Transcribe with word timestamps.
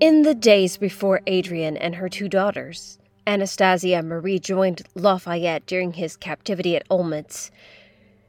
In 0.00 0.22
the 0.22 0.34
days 0.34 0.76
before 0.76 1.22
Adrienne 1.28 1.76
and 1.76 1.96
her 1.96 2.08
two 2.08 2.28
daughters, 2.28 3.00
Anastasia 3.26 4.00
Marie 4.00 4.38
joined 4.38 4.82
Lafayette 4.94 5.66
during 5.66 5.94
his 5.94 6.16
captivity 6.16 6.76
at 6.76 6.88
Olmütz, 6.88 7.50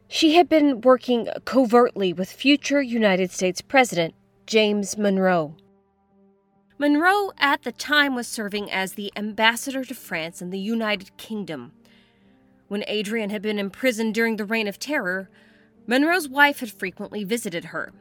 she 0.07 0.33
had 0.33 0.49
been 0.49 0.81
working 0.81 1.27
covertly 1.45 2.11
with 2.11 2.31
future 2.31 2.81
United 2.81 3.29
States 3.29 3.61
President 3.61 4.15
James 4.47 4.97
Monroe. 4.97 5.55
Monroe 6.79 7.33
at 7.37 7.61
the 7.61 7.71
time 7.71 8.15
was 8.15 8.27
serving 8.27 8.71
as 8.71 8.93
the 8.93 9.13
ambassador 9.15 9.85
to 9.85 9.93
France 9.93 10.41
and 10.41 10.51
the 10.51 10.57
United 10.57 11.15
Kingdom. 11.17 11.71
When 12.67 12.83
Adrienne 12.89 13.29
had 13.29 13.43
been 13.43 13.59
imprisoned 13.59 14.15
during 14.15 14.37
the 14.37 14.45
Reign 14.45 14.67
of 14.67 14.79
Terror, 14.79 15.29
Monroe's 15.85 16.27
wife 16.27 16.61
had 16.61 16.71
frequently 16.71 17.23
visited 17.23 17.65
her. 17.65 17.93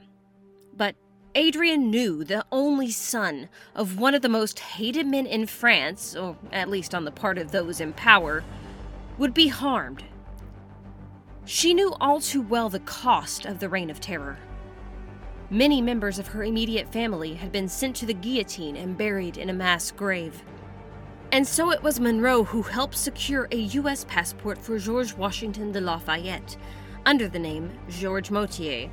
But 0.75 0.95
Adrienne 1.37 1.91
knew 1.91 2.25
the 2.25 2.45
only 2.51 2.91
son 2.91 3.49
of 3.75 3.99
one 3.99 4.15
of 4.15 4.23
the 4.23 4.29
most 4.29 4.59
hated 4.59 5.07
men 5.07 5.27
in 5.27 5.47
France, 5.47 6.17
or 6.17 6.37
at 6.53 6.71
least 6.71 6.95
on 6.95 7.05
the 7.05 7.11
part 7.11 7.39
of 7.39 7.53
those 7.53 7.81
in 7.81 7.93
power, 7.93 8.43
would 9.19 9.35
be 9.35 9.49
harmed. 9.49 10.05
She 11.45 11.75
knew 11.75 11.95
all 12.01 12.21
too 12.21 12.43
well 12.43 12.69
the 12.69 12.81
cost 12.81 13.45
of 13.45 13.59
the 13.59 13.69
Reign 13.69 13.91
of 13.91 14.01
Terror. 14.01 14.39
Many 15.51 15.81
members 15.81 16.19
of 16.19 16.29
her 16.29 16.45
immediate 16.45 16.93
family 16.93 17.35
had 17.35 17.53
been 17.53 17.69
sent 17.69 17.97
to 17.97 18.07
the 18.07 18.15
guillotine 18.15 18.77
and 18.77 18.99
buried 18.99 19.39
in 19.39 19.49
a 19.49 19.55
mass 19.55 19.91
grave. 19.91 20.43
And 21.33 21.47
so 21.47 21.71
it 21.71 21.83
was 21.83 22.01
Monroe 22.01 22.45
who 22.45 22.63
helped 22.63 22.97
secure 22.97 23.49
a 23.51 23.57
U.S. 23.57 24.05
passport 24.05 24.59
for 24.59 24.79
George 24.79 25.15
Washington 25.15 25.73
de 25.73 25.81
Lafayette 25.81 26.57
under 27.07 27.29
the 27.29 27.39
name 27.39 27.71
Georges 27.89 28.31
Motier. 28.31 28.91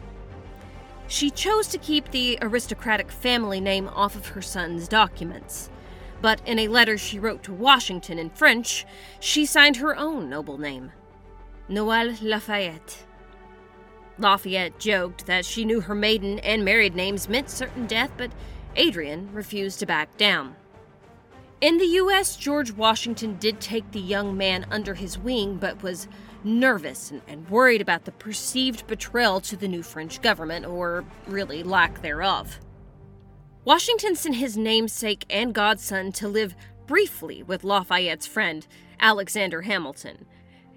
She 1.07 1.29
chose 1.29 1.67
to 1.67 1.77
keep 1.77 2.11
the 2.11 2.37
aristocratic 2.41 3.11
family 3.11 3.61
name 3.61 3.87
off 3.89 4.15
of 4.15 4.29
her 4.29 4.41
son's 4.41 4.87
documents. 4.87 5.69
But 6.21 6.41
in 6.45 6.57
a 6.59 6.67
letter 6.67 6.97
she 6.97 7.19
wrote 7.19 7.43
to 7.43 7.53
Washington 7.53 8.17
in 8.17 8.31
French, 8.31 8.85
she 9.20 9.45
signed 9.45 9.77
her 9.77 9.95
own 9.95 10.29
noble 10.29 10.57
name 10.57 10.91
Noailles 11.67 12.21
Lafayette. 12.21 13.05
Lafayette 14.17 14.79
joked 14.79 15.25
that 15.25 15.45
she 15.45 15.65
knew 15.65 15.81
her 15.81 15.95
maiden 15.95 16.39
and 16.39 16.63
married 16.63 16.95
names 16.95 17.27
meant 17.27 17.49
certain 17.49 17.85
death, 17.85 18.12
but 18.17 18.31
Adrienne 18.77 19.29
refused 19.34 19.79
to 19.79 19.85
back 19.85 20.15
down. 20.17 20.55
In 21.62 21.77
the 21.77 21.85
U.S., 21.85 22.35
George 22.35 22.71
Washington 22.71 23.37
did 23.40 23.59
take 23.59 23.91
the 23.91 23.99
young 23.99 24.37
man 24.37 24.65
under 24.71 24.93
his 24.93 25.17
wing, 25.17 25.57
but 25.57 25.81
was 25.81 26.07
nervous 26.46 27.12
and, 27.12 27.21
and, 27.27 27.49
worried 27.49 27.82
about 27.82 28.05
the 28.05 28.12
perceived 28.12 28.85
betrayal 28.88 29.41
to 29.41 29.57
the 29.57 29.68
new 29.68 29.84
French 29.84 30.21
government, 30.21 30.65
or 30.65 31.04
really 31.27 31.63
lack 31.63 32.02
thereof. 32.02 32.60
Washington 33.63 34.15
sent 34.15 34.35
his 34.35 34.55
namesake 34.55 35.26
and 35.29 35.54
godson 35.54 36.12
to 36.13 36.27
live 36.27 36.55
briefly 36.85 37.41
with 37.41 37.63
Lafayette's 37.63 38.27
friend, 38.27 38.68
Alexander 38.99 39.63
Hamilton. 39.63 40.26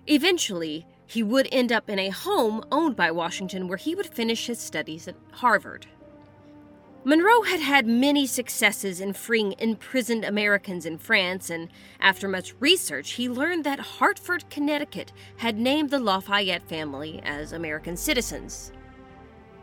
Eventually, 0.07 0.87
he 1.07 1.23
would 1.23 1.49
end 1.53 1.71
up 1.71 1.91
in 1.91 1.99
a 1.99 2.09
home 2.09 2.65
owned 2.73 2.97
by 2.97 3.11
Washington 3.11 3.69
where 3.69 3.79
he 3.79 3.95
would 3.95 4.07
finish 4.07 4.47
his 4.47 4.59
studies 4.59 5.07
at 5.07 5.17
Harvard. 5.33 5.87
Monroe 7.09 7.41
had 7.41 7.61
had 7.61 7.87
many 7.87 8.27
successes 8.27 9.01
in 9.01 9.15
freeing 9.15 9.55
imprisoned 9.59 10.27
Americans 10.27 10.85
in 10.85 10.99
France, 10.99 11.49
and 11.49 11.71
after 12.01 12.29
much 12.29 12.53
research, 12.61 13.13
he 13.13 13.31
learned 13.31 13.65
that 13.65 13.79
Hartford, 13.79 14.45
Connecticut 14.51 15.11
had 15.39 15.57
named 15.57 15.89
the 15.89 15.99
Lafayette 15.99 16.69
family 16.69 17.23
as 17.25 17.55
American 17.55 17.97
citizens. 17.97 18.73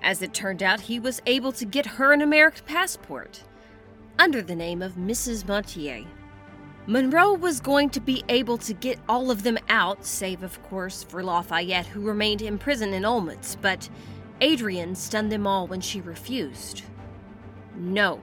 As 0.01 0.23
it 0.23 0.33
turned 0.33 0.63
out, 0.63 0.79
he 0.79 0.99
was 0.99 1.21
able 1.27 1.51
to 1.51 1.66
get 1.66 1.85
her 1.85 2.13
an 2.13 2.23
American 2.23 2.66
passport 2.66 3.43
under 4.17 4.41
the 4.41 4.55
name 4.55 4.81
of 4.81 4.93
Mrs. 4.93 5.47
Motier. 5.47 6.03
Monroe 6.88 7.35
was 7.35 7.59
going 7.59 7.91
to 7.91 7.99
be 7.99 8.23
able 8.27 8.57
to 8.57 8.73
get 8.73 8.97
all 9.07 9.29
of 9.29 9.43
them 9.43 9.59
out, 9.69 10.03
save, 10.03 10.41
of 10.41 10.63
course, 10.63 11.03
for 11.03 11.23
Lafayette, 11.23 11.85
who 11.85 12.01
remained 12.01 12.41
imprisoned 12.41 12.95
in 12.95 13.03
Olmütz, 13.03 13.55
but 13.61 13.88
Adrienne 14.41 14.95
stunned 14.95 15.31
them 15.31 15.45
all 15.45 15.67
when 15.67 15.79
she 15.81 16.01
refused. 16.01 16.81
No. 17.78 18.22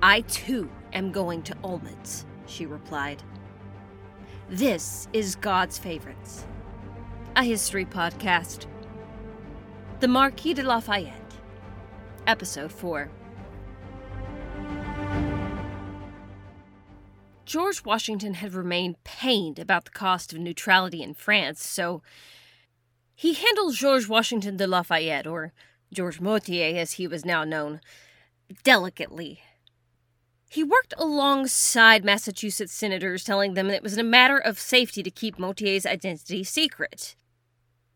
I 0.00 0.20
too 0.22 0.70
am 0.92 1.10
going 1.10 1.42
to 1.42 1.54
Olmütz, 1.56 2.24
she 2.46 2.66
replied. 2.66 3.22
This 4.48 5.08
is 5.12 5.34
God's 5.34 5.76
Favorites, 5.76 6.46
a 7.34 7.42
history 7.42 7.84
podcast. 7.84 8.66
The 10.00 10.08
Marquis 10.08 10.54
de 10.54 10.62
Lafayette, 10.62 11.34
Episode 12.26 12.70
4. 12.70 13.10
George 17.44 17.84
Washington 17.84 18.34
had 18.34 18.54
remained 18.54 19.02
pained 19.04 19.58
about 19.58 19.86
the 19.86 19.90
cost 19.90 20.32
of 20.32 20.38
neutrality 20.38 21.02
in 21.02 21.14
France, 21.14 21.66
so 21.66 22.02
he 23.14 23.34
handled 23.34 23.74
George 23.74 24.06
Washington 24.06 24.56
de 24.56 24.66
Lafayette, 24.66 25.26
or 25.26 25.52
George 25.92 26.20
Motier 26.20 26.78
as 26.78 26.92
he 26.92 27.08
was 27.08 27.24
now 27.24 27.42
known, 27.42 27.80
delicately. 28.62 29.40
He 30.50 30.64
worked 30.64 30.94
alongside 30.96 32.04
Massachusetts 32.04 32.72
senators, 32.72 33.24
telling 33.24 33.54
them 33.54 33.68
it 33.68 33.82
was 33.82 33.98
a 33.98 34.02
matter 34.02 34.38
of 34.38 34.58
safety 34.58 35.02
to 35.02 35.10
keep 35.10 35.38
Motier's 35.38 35.84
identity 35.84 36.42
secret. 36.42 37.16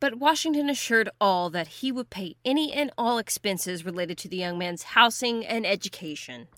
But 0.00 0.18
Washington 0.18 0.68
assured 0.68 1.08
all 1.20 1.48
that 1.50 1.68
he 1.68 1.92
would 1.92 2.10
pay 2.10 2.36
any 2.44 2.72
and 2.72 2.90
all 2.98 3.18
expenses 3.18 3.84
related 3.84 4.18
to 4.18 4.28
the 4.28 4.36
young 4.36 4.58
man's 4.58 4.82
housing 4.82 5.46
and 5.46 5.66
education. 5.66 6.48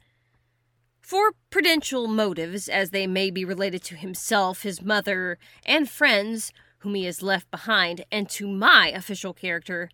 For 1.01 1.33
prudential 1.51 2.09
motives, 2.09 2.69
as 2.69 2.91
they 2.91 3.07
may 3.07 3.31
be 3.31 3.45
related 3.45 3.85
to 3.85 3.97
himself, 3.97 4.63
his 4.63 4.81
mother, 4.81 5.39
and 5.65 5.89
friends 5.89 6.53
whom 6.79 6.95
he 6.95 7.05
has 7.05 7.23
left 7.23 7.51
behind, 7.51 8.05
and 8.11 8.29
to 8.31 8.49
my 8.49 8.89
official 8.89 9.33
character, 9.33 9.91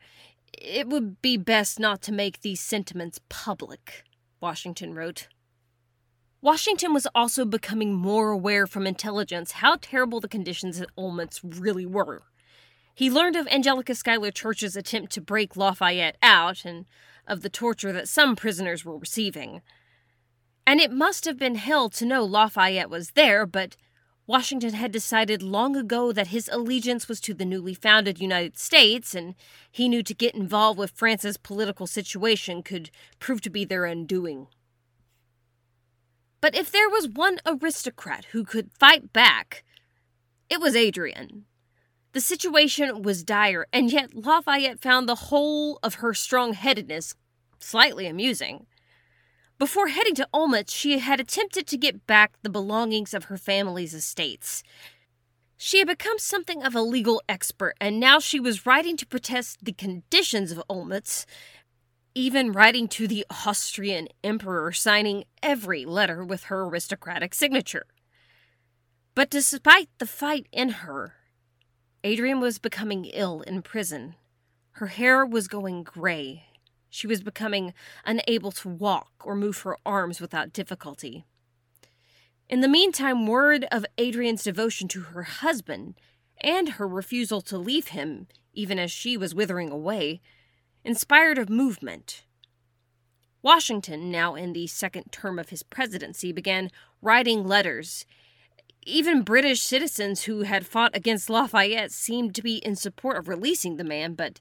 it 0.53 0.89
would 0.89 1.21
be 1.23 1.37
best 1.37 1.79
not 1.79 2.03
to 2.03 2.13
make 2.13 2.41
these 2.41 2.61
sentiments 2.61 3.21
public, 3.29 4.05
Washington 4.41 4.95
wrote. 4.95 5.29
Washington 6.43 6.95
was 6.95 7.07
also 7.15 7.45
becoming 7.45 7.93
more 7.93 8.31
aware 8.31 8.67
from 8.67 8.87
intelligence 8.87 9.53
how 9.53 9.77
terrible 9.81 10.21
the 10.21 10.29
conditions 10.29 10.81
at 10.81 10.95
Olmütz 10.97 11.41
really 11.43 11.85
were. 11.85 12.23
He 12.95 13.11
learned 13.11 13.37
of 13.37 13.47
Angelica 13.49 13.95
Schuyler 13.95 14.31
Church's 14.31 14.77
attempt 14.77 15.13
to 15.13 15.21
break 15.21 15.57
Lafayette 15.57 16.17
out 16.23 16.65
and 16.65 16.87
of 17.27 17.43
the 17.43 17.51
torture 17.51 17.93
that 17.93 18.09
some 18.09 18.37
prisoners 18.37 18.85
were 18.85 18.97
receiving. 18.97 19.63
And 20.67 20.81
it 20.81 20.91
must 20.91 21.25
have 21.27 21.39
been 21.39 21.55
hell 21.55 21.89
to 21.91 22.07
know 22.07 22.25
Lafayette 22.25 22.91
was 22.91 23.13
there, 23.13 23.47
but 23.47 23.77
Washington 24.31 24.75
had 24.75 24.93
decided 24.93 25.43
long 25.43 25.75
ago 25.75 26.13
that 26.13 26.29
his 26.29 26.49
allegiance 26.53 27.09
was 27.09 27.21
to 27.23 27.35
the 27.35 27.45
newly 27.45 27.75
founded 27.75 28.21
United 28.21 28.57
States, 28.57 29.13
and 29.13 29.35
he 29.73 29.89
knew 29.89 30.05
to 30.05 30.15
get 30.15 30.37
involved 30.37 30.79
with 30.79 30.93
France's 30.93 31.37
political 31.37 31.85
situation 31.85 32.63
could 32.63 32.93
prove 33.19 33.41
to 33.41 33.51
be 33.51 33.65
their 33.65 33.85
undoing. 33.87 34.47
But 36.41 36.55
if 36.55 36.71
there 36.71 36.89
was 36.89 37.09
one 37.09 37.41
aristocrat 37.45 38.27
who 38.27 38.45
could 38.45 38.71
fight 38.79 39.13
back, 39.13 39.65
it 40.49 40.61
was 40.61 40.77
Adrienne. 40.77 41.47
The 42.13 42.21
situation 42.21 43.03
was 43.03 43.25
dire, 43.25 43.67
and 43.73 43.91
yet 43.91 44.15
Lafayette 44.15 44.81
found 44.81 45.09
the 45.09 45.27
whole 45.27 45.81
of 45.83 45.95
her 45.95 46.15
strong 46.15 46.53
headedness 46.53 47.17
slightly 47.59 48.07
amusing. 48.07 48.69
Before 49.61 49.89
heading 49.89 50.15
to 50.15 50.27
Olmütz, 50.33 50.71
she 50.71 51.01
had 51.01 51.21
attempted 51.21 51.67
to 51.67 51.77
get 51.77 52.07
back 52.07 52.33
the 52.41 52.49
belongings 52.49 53.13
of 53.13 53.25
her 53.25 53.37
family's 53.37 53.93
estates. 53.93 54.63
She 55.59 55.81
had 55.81 55.87
become 55.87 56.19
something 56.19 56.63
of 56.63 56.75
a 56.75 56.81
legal 56.81 57.21
expert, 57.29 57.75
and 57.79 58.01
now 58.01 58.21
she 58.21 58.41
was 58.41 58.65
writing 58.65 58.97
to 58.97 59.07
protest 59.07 59.59
the 59.63 59.75
conditions 59.75 60.51
of 60.51 60.63
Olmütz, 60.71 61.27
even 62.15 62.53
writing 62.53 62.89
to 62.89 63.07
the 63.07 63.27
Austrian 63.47 64.09
emperor, 64.25 64.73
signing 64.73 65.25
every 65.43 65.85
letter 65.85 66.25
with 66.25 66.45
her 66.45 66.63
aristocratic 66.63 67.35
signature. 67.35 67.85
But 69.15 69.29
despite 69.29 69.91
the 69.99 70.07
fight 70.07 70.47
in 70.53 70.71
her, 70.71 71.17
Adrienne 72.03 72.41
was 72.41 72.59
becoming 72.59 73.05
ill 73.13 73.43
in 73.43 73.61
prison. 73.61 74.15
Her 74.71 74.87
hair 74.87 75.27
was 75.27 75.49
going 75.49 75.83
gray, 75.83 76.47
she 76.91 77.07
was 77.07 77.23
becoming 77.23 77.73
unable 78.05 78.53
to 78.53 78.69
walk 78.69 79.11
or 79.25 79.35
move 79.35 79.59
her 79.61 79.77
arms 79.87 80.21
without 80.21 80.53
difficulty. 80.53 81.25
In 82.49 82.61
the 82.61 82.69
meantime, 82.69 83.27
word 83.27 83.65
of 83.71 83.87
Adrienne's 83.99 84.43
devotion 84.43 84.89
to 84.89 85.03
her 85.03 85.23
husband 85.23 85.95
and 86.41 86.71
her 86.71 86.89
refusal 86.89 87.41
to 87.43 87.57
leave 87.57 87.89
him, 87.89 88.27
even 88.53 88.79
as 88.79 88.91
she 88.91 89.17
was 89.17 89.35
withering 89.35 89.71
away, 89.71 90.21
inspired 90.85 91.39
a 91.39 91.51
movement. 91.51 92.25
Washington, 93.43 94.11
now 94.11 94.35
in 94.35 94.53
the 94.53 94.67
second 94.67 95.13
term 95.13 95.39
of 95.39 95.51
his 95.51 95.63
presidency, 95.63 96.33
began 96.33 96.71
writing 97.01 97.47
letters. 97.47 98.05
Even 98.85 99.23
British 99.23 99.63
citizens 99.63 100.25
who 100.25 100.43
had 100.43 100.67
fought 100.67 100.95
against 100.97 101.31
Lafayette 101.31 101.93
seemed 101.93 102.35
to 102.35 102.43
be 102.43 102.57
in 102.57 102.77
support 102.77 103.17
of 103.17 103.29
releasing 103.29 103.77
the 103.77 103.85
man, 103.85 104.15
but 104.15 104.41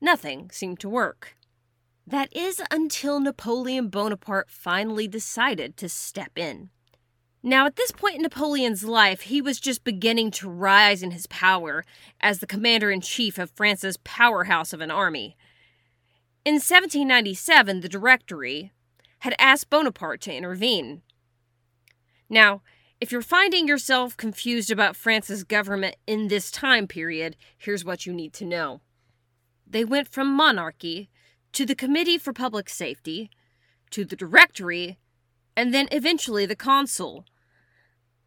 nothing 0.00 0.50
seemed 0.50 0.80
to 0.80 0.88
work. 0.88 1.37
That 2.10 2.34
is 2.34 2.62
until 2.70 3.20
Napoleon 3.20 3.88
Bonaparte 3.88 4.48
finally 4.48 5.06
decided 5.06 5.76
to 5.76 5.90
step 5.90 6.38
in. 6.38 6.70
Now, 7.42 7.66
at 7.66 7.76
this 7.76 7.92
point 7.92 8.16
in 8.16 8.22
Napoleon's 8.22 8.82
life, 8.82 9.22
he 9.22 9.42
was 9.42 9.60
just 9.60 9.84
beginning 9.84 10.30
to 10.30 10.48
rise 10.48 11.02
in 11.02 11.10
his 11.10 11.26
power 11.26 11.84
as 12.18 12.38
the 12.38 12.46
commander 12.46 12.90
in 12.90 13.02
chief 13.02 13.36
of 13.36 13.50
France's 13.50 13.98
powerhouse 13.98 14.72
of 14.72 14.80
an 14.80 14.90
army. 14.90 15.36
In 16.46 16.54
1797, 16.54 17.80
the 17.80 17.90
Directory 17.90 18.72
had 19.18 19.34
asked 19.38 19.68
Bonaparte 19.68 20.22
to 20.22 20.34
intervene. 20.34 21.02
Now, 22.30 22.62
if 23.02 23.12
you're 23.12 23.20
finding 23.20 23.68
yourself 23.68 24.16
confused 24.16 24.70
about 24.70 24.96
France's 24.96 25.44
government 25.44 25.96
in 26.06 26.28
this 26.28 26.50
time 26.50 26.86
period, 26.86 27.36
here's 27.58 27.84
what 27.84 28.06
you 28.06 28.14
need 28.14 28.32
to 28.32 28.46
know. 28.46 28.80
They 29.66 29.84
went 29.84 30.08
from 30.08 30.32
monarchy 30.32 31.10
to 31.58 31.66
the 31.66 31.74
Committee 31.74 32.18
for 32.18 32.32
Public 32.32 32.68
Safety 32.68 33.30
to 33.90 34.04
the 34.04 34.14
Directory 34.14 34.96
and 35.56 35.74
then 35.74 35.88
eventually 35.90 36.46
the 36.46 36.54
Consul. 36.54 37.24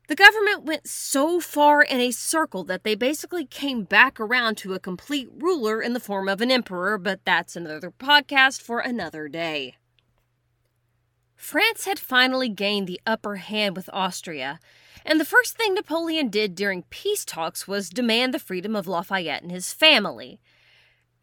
The 0.10 0.18
government 0.18 0.66
went 0.66 0.86
so 0.86 1.40
far 1.40 1.82
in 1.82 2.02
a 2.02 2.12
circle 2.12 2.66
that 2.66 2.84
they 2.84 2.94
basically 2.94 3.46
came 3.46 3.86
back 3.86 4.20
around 4.20 4.58
to 4.58 4.74
a 4.74 4.82
complete 4.82 5.30
ruler 5.34 5.82
in 5.82 5.94
the 5.94 6.02
form 6.02 6.28
of 6.28 6.42
an 6.42 6.52
emperor, 6.52 6.98
but 6.98 7.24
that's 7.24 7.56
another 7.56 7.90
podcast 7.90 8.62
for 8.62 8.82
another 8.82 9.30
day. 9.30 9.78
France 11.38 11.86
had 11.86 12.00
finally 12.00 12.50
gained 12.50 12.86
the 12.86 13.00
upper 13.08 13.38
hand 13.38 13.78
with 13.78 13.90
Austria, 13.94 14.60
and 15.06 15.22
the 15.22 15.24
first 15.24 15.56
thing 15.56 15.74
Napoleon 15.74 16.28
did 16.28 16.54
during 16.54 16.84
peace 16.90 17.24
talks 17.24 17.66
was 17.66 17.90
demand 17.90 18.34
the 18.34 18.40
freedom 18.40 18.76
of 18.76 18.90
Lafayette 18.90 19.42
and 19.42 19.54
his 19.54 19.72
family. 19.72 20.42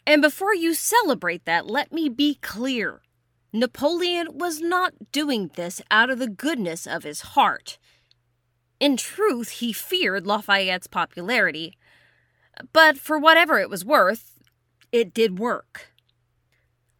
And 0.09 0.23
before 0.23 0.55
you 0.55 0.73
celebrate 0.73 1.45
that, 1.45 1.67
let 1.67 1.93
me 1.93 2.09
be 2.09 2.37
clear 2.37 3.03
Napoleon 3.53 4.29
was 4.33 4.59
not 4.59 5.13
doing 5.13 5.51
this 5.55 5.83
out 5.91 6.09
of 6.09 6.19
the 6.19 6.31
goodness 6.31 6.87
of 6.87 7.03
his 7.03 7.21
heart. 7.21 7.77
In 8.81 8.97
truth, 8.97 9.51
he 9.51 9.71
feared 9.71 10.27
Lafayette's 10.27 10.87
popularity, 10.87 11.77
but 12.73 12.97
for 12.97 13.19
whatever 13.19 13.59
it 13.59 13.69
was 13.69 13.85
worth, 13.85 14.41
it 14.93 15.13
did 15.13 15.39
work. 15.39 15.93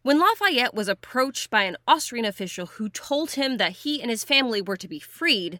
When 0.03 0.19
Lafayette 0.19 0.75
was 0.75 0.87
approached 0.87 1.49
by 1.49 1.63
an 1.63 1.77
Austrian 1.87 2.25
official 2.25 2.67
who 2.67 2.89
told 2.89 3.31
him 3.31 3.57
that 3.57 3.71
he 3.71 4.03
and 4.03 4.11
his 4.11 4.23
family 4.23 4.61
were 4.61 4.77
to 4.77 4.87
be 4.87 4.99
freed, 4.99 5.59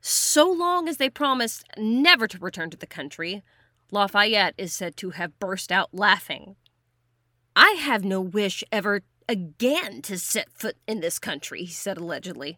so 0.00 0.50
long 0.50 0.88
as 0.88 0.96
they 0.96 1.10
promised 1.10 1.64
never 1.76 2.26
to 2.26 2.38
return 2.38 2.70
to 2.70 2.78
the 2.78 2.86
country, 2.86 3.42
Lafayette 3.90 4.54
is 4.56 4.72
said 4.72 4.96
to 4.96 5.10
have 5.10 5.38
burst 5.38 5.70
out 5.70 5.90
laughing. 5.92 6.56
I 7.60 7.70
have 7.70 8.04
no 8.04 8.20
wish 8.20 8.62
ever 8.70 9.02
again 9.28 10.00
to 10.02 10.16
set 10.16 10.48
foot 10.52 10.76
in 10.86 11.00
this 11.00 11.18
country, 11.18 11.64
he 11.64 11.72
said 11.72 11.98
allegedly. 11.98 12.56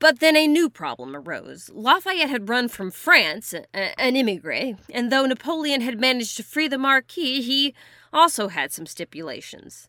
But 0.00 0.18
then 0.18 0.34
a 0.34 0.48
new 0.48 0.68
problem 0.68 1.14
arose. 1.14 1.70
Lafayette 1.72 2.28
had 2.28 2.48
run 2.48 2.66
from 2.66 2.90
France, 2.90 3.54
an 3.72 4.16
emigre, 4.16 4.72
and 4.92 5.12
though 5.12 5.26
Napoleon 5.26 5.80
had 5.80 6.00
managed 6.00 6.36
to 6.38 6.42
free 6.42 6.66
the 6.66 6.76
Marquis, 6.76 7.40
he 7.40 7.72
also 8.12 8.48
had 8.48 8.72
some 8.72 8.84
stipulations. 8.84 9.88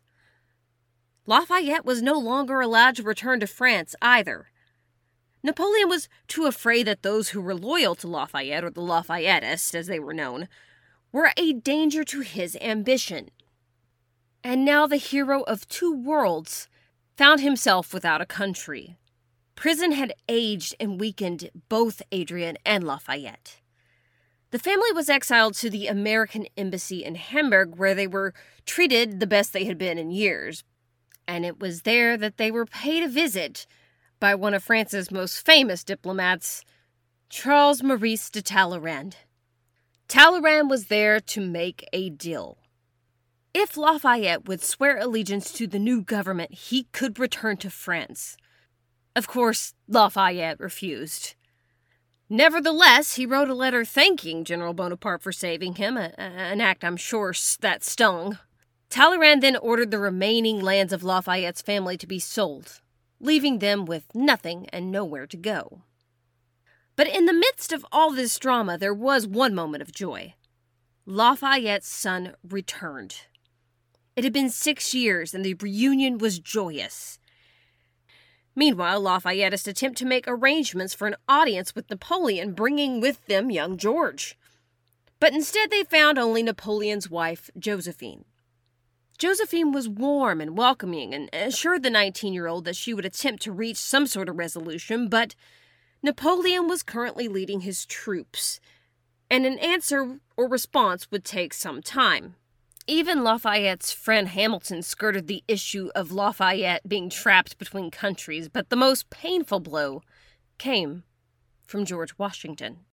Lafayette 1.26 1.84
was 1.84 2.00
no 2.00 2.16
longer 2.16 2.60
allowed 2.60 2.94
to 2.94 3.02
return 3.02 3.40
to 3.40 3.48
France 3.48 3.96
either. 4.00 4.46
Napoleon 5.42 5.88
was 5.88 6.08
too 6.28 6.46
afraid 6.46 6.86
that 6.86 7.02
those 7.02 7.30
who 7.30 7.40
were 7.40 7.56
loyal 7.56 7.96
to 7.96 8.06
Lafayette, 8.06 8.62
or 8.62 8.70
the 8.70 8.80
Lafayetteists 8.80 9.74
as 9.74 9.88
they 9.88 9.98
were 9.98 10.14
known, 10.14 10.46
were 11.10 11.32
a 11.36 11.54
danger 11.54 12.04
to 12.04 12.20
his 12.20 12.56
ambition. 12.60 13.30
And 14.42 14.64
now 14.64 14.86
the 14.86 14.96
hero 14.96 15.42
of 15.42 15.68
two 15.68 15.92
worlds 15.92 16.68
found 17.16 17.40
himself 17.40 17.92
without 17.92 18.20
a 18.20 18.26
country. 18.26 18.96
Prison 19.54 19.92
had 19.92 20.14
aged 20.28 20.76
and 20.78 21.00
weakened 21.00 21.50
both 21.68 22.00
Adrienne 22.14 22.58
and 22.64 22.84
Lafayette. 22.84 23.60
The 24.50 24.58
family 24.58 24.92
was 24.92 25.10
exiled 25.10 25.54
to 25.54 25.68
the 25.68 25.88
American 25.88 26.46
embassy 26.56 27.04
in 27.04 27.16
Hamburg, 27.16 27.76
where 27.76 27.94
they 27.94 28.06
were 28.06 28.32
treated 28.64 29.18
the 29.18 29.26
best 29.26 29.52
they 29.52 29.64
had 29.64 29.76
been 29.76 29.98
in 29.98 30.10
years. 30.10 30.62
And 31.26 31.44
it 31.44 31.58
was 31.58 31.82
there 31.82 32.16
that 32.16 32.36
they 32.36 32.50
were 32.50 32.64
paid 32.64 33.02
a 33.02 33.08
visit 33.08 33.66
by 34.20 34.34
one 34.34 34.54
of 34.54 34.64
France's 34.64 35.10
most 35.10 35.44
famous 35.44 35.84
diplomats, 35.84 36.64
Charles 37.28 37.82
Maurice 37.82 38.30
de 38.30 38.40
Talleyrand. 38.40 39.16
Talleyrand 40.06 40.70
was 40.70 40.86
there 40.86 41.20
to 41.20 41.40
make 41.40 41.86
a 41.92 42.08
deal. 42.10 42.57
If 43.54 43.76
Lafayette 43.76 44.46
would 44.46 44.62
swear 44.62 44.98
allegiance 44.98 45.52
to 45.54 45.66
the 45.66 45.78
new 45.78 46.02
government, 46.02 46.52
he 46.52 46.84
could 46.92 47.18
return 47.18 47.56
to 47.58 47.70
France. 47.70 48.36
Of 49.16 49.26
course, 49.26 49.74
Lafayette 49.88 50.60
refused. 50.60 51.34
Nevertheless, 52.28 53.14
he 53.14 53.24
wrote 53.24 53.48
a 53.48 53.54
letter 53.54 53.84
thanking 53.84 54.44
General 54.44 54.74
Bonaparte 54.74 55.22
for 55.22 55.32
saving 55.32 55.76
him, 55.76 55.96
a, 55.96 56.12
an 56.18 56.60
act 56.60 56.84
I'm 56.84 56.98
sure 56.98 57.32
that 57.60 57.82
stung. 57.82 58.38
Talleyrand 58.90 59.42
then 59.42 59.56
ordered 59.56 59.90
the 59.90 59.98
remaining 59.98 60.60
lands 60.60 60.92
of 60.92 61.02
Lafayette's 61.02 61.62
family 61.62 61.96
to 61.96 62.06
be 62.06 62.18
sold, 62.18 62.80
leaving 63.18 63.58
them 63.58 63.86
with 63.86 64.14
nothing 64.14 64.66
and 64.70 64.92
nowhere 64.92 65.26
to 65.26 65.36
go. 65.36 65.82
But 66.96 67.08
in 67.08 67.24
the 67.26 67.32
midst 67.32 67.72
of 67.72 67.86
all 67.92 68.12
this 68.12 68.38
drama, 68.38 68.76
there 68.76 68.94
was 68.94 69.26
one 69.26 69.54
moment 69.54 69.82
of 69.82 69.92
joy. 69.92 70.34
Lafayette's 71.06 71.88
son 71.88 72.34
returned. 72.46 73.22
It 74.18 74.24
had 74.24 74.32
been 74.32 74.50
six 74.50 74.94
years, 74.94 75.32
and 75.32 75.44
the 75.44 75.54
reunion 75.54 76.18
was 76.18 76.40
joyous. 76.40 77.20
Meanwhile, 78.56 79.00
Lafayettist 79.00 79.68
attempt 79.68 79.96
to 79.98 80.04
make 80.04 80.24
arrangements 80.26 80.92
for 80.92 81.06
an 81.06 81.14
audience 81.28 81.76
with 81.76 81.88
Napoleon, 81.88 82.52
bringing 82.52 83.00
with 83.00 83.24
them 83.26 83.48
young 83.48 83.76
George. 83.76 84.36
But 85.20 85.34
instead, 85.34 85.70
they 85.70 85.84
found 85.84 86.18
only 86.18 86.42
Napoleon's 86.42 87.08
wife, 87.08 87.48
Josephine. 87.56 88.24
Josephine 89.18 89.70
was 89.70 89.88
warm 89.88 90.40
and 90.40 90.58
welcoming 90.58 91.14
and 91.14 91.30
assured 91.32 91.84
the 91.84 91.88
19 91.88 92.32
year 92.32 92.48
old 92.48 92.64
that 92.64 92.74
she 92.74 92.92
would 92.92 93.06
attempt 93.06 93.40
to 93.44 93.52
reach 93.52 93.76
some 93.76 94.08
sort 94.08 94.28
of 94.28 94.36
resolution, 94.36 95.08
but 95.08 95.36
Napoleon 96.02 96.66
was 96.66 96.82
currently 96.82 97.28
leading 97.28 97.60
his 97.60 97.86
troops, 97.86 98.58
and 99.30 99.46
an 99.46 99.60
answer 99.60 100.18
or 100.36 100.48
response 100.48 101.08
would 101.12 101.24
take 101.24 101.54
some 101.54 101.80
time. 101.80 102.34
Even 102.90 103.22
Lafayette's 103.22 103.92
friend 103.92 104.28
Hamilton 104.28 104.80
skirted 104.80 105.26
the 105.26 105.44
issue 105.46 105.90
of 105.94 106.10
Lafayette 106.10 106.88
being 106.88 107.10
trapped 107.10 107.58
between 107.58 107.90
countries, 107.90 108.48
but 108.48 108.70
the 108.70 108.76
most 108.76 109.10
painful 109.10 109.60
blow 109.60 110.00
came 110.56 111.02
from 111.66 111.84
George 111.84 112.16
Washington. 112.16 112.86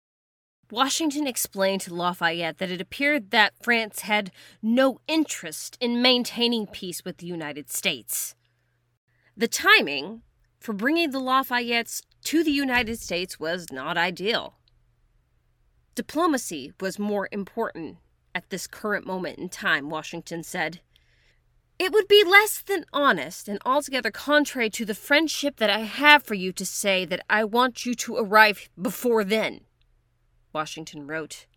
Washington 0.69 1.25
explained 1.27 1.79
to 1.79 1.93
Lafayette 1.93 2.57
that 2.57 2.69
it 2.69 2.81
appeared 2.81 3.31
that 3.31 3.53
France 3.63 4.01
had 4.01 4.31
no 4.61 4.99
interest 5.07 5.77
in 5.79 6.01
maintaining 6.01 6.67
peace 6.67 7.05
with 7.05 7.19
the 7.19 7.27
United 7.27 7.71
States. 7.71 8.35
The 9.37 9.47
timing 9.47 10.23
for 10.59 10.73
bringing 10.73 11.11
the 11.11 11.21
Lafayettes 11.21 12.01
to 12.25 12.43
the 12.43 12.51
United 12.51 12.99
States 12.99 13.39
was 13.39 13.67
not 13.71 13.97
ideal. 13.97 14.55
Diplomacy 15.95 16.73
was 16.81 16.99
more 16.99 17.29
important 17.31 17.99
at 18.35 18.49
this 18.49 18.67
current 18.67 19.07
moment 19.07 19.39
in 19.39 19.47
time, 19.47 19.89
Washington 19.89 20.43
said. 20.43 20.81
It 21.79 21.91
would 21.91 22.07
be 22.07 22.23
less 22.23 22.61
than 22.61 22.85
honest 22.93 23.47
and 23.47 23.59
altogether 23.65 24.11
contrary 24.11 24.69
to 24.71 24.85
the 24.85 24.93
friendship 24.93 25.57
that 25.57 25.69
I 25.69 25.79
have 25.79 26.23
for 26.23 26.35
you 26.35 26.51
to 26.53 26.65
say 26.65 27.05
that 27.05 27.25
I 27.29 27.45
want 27.45 27.85
you 27.85 27.95
to 27.95 28.17
arrive 28.17 28.69
before 28.79 29.23
then, 29.23 29.61
Washington 30.53 31.07
wrote. 31.07 31.47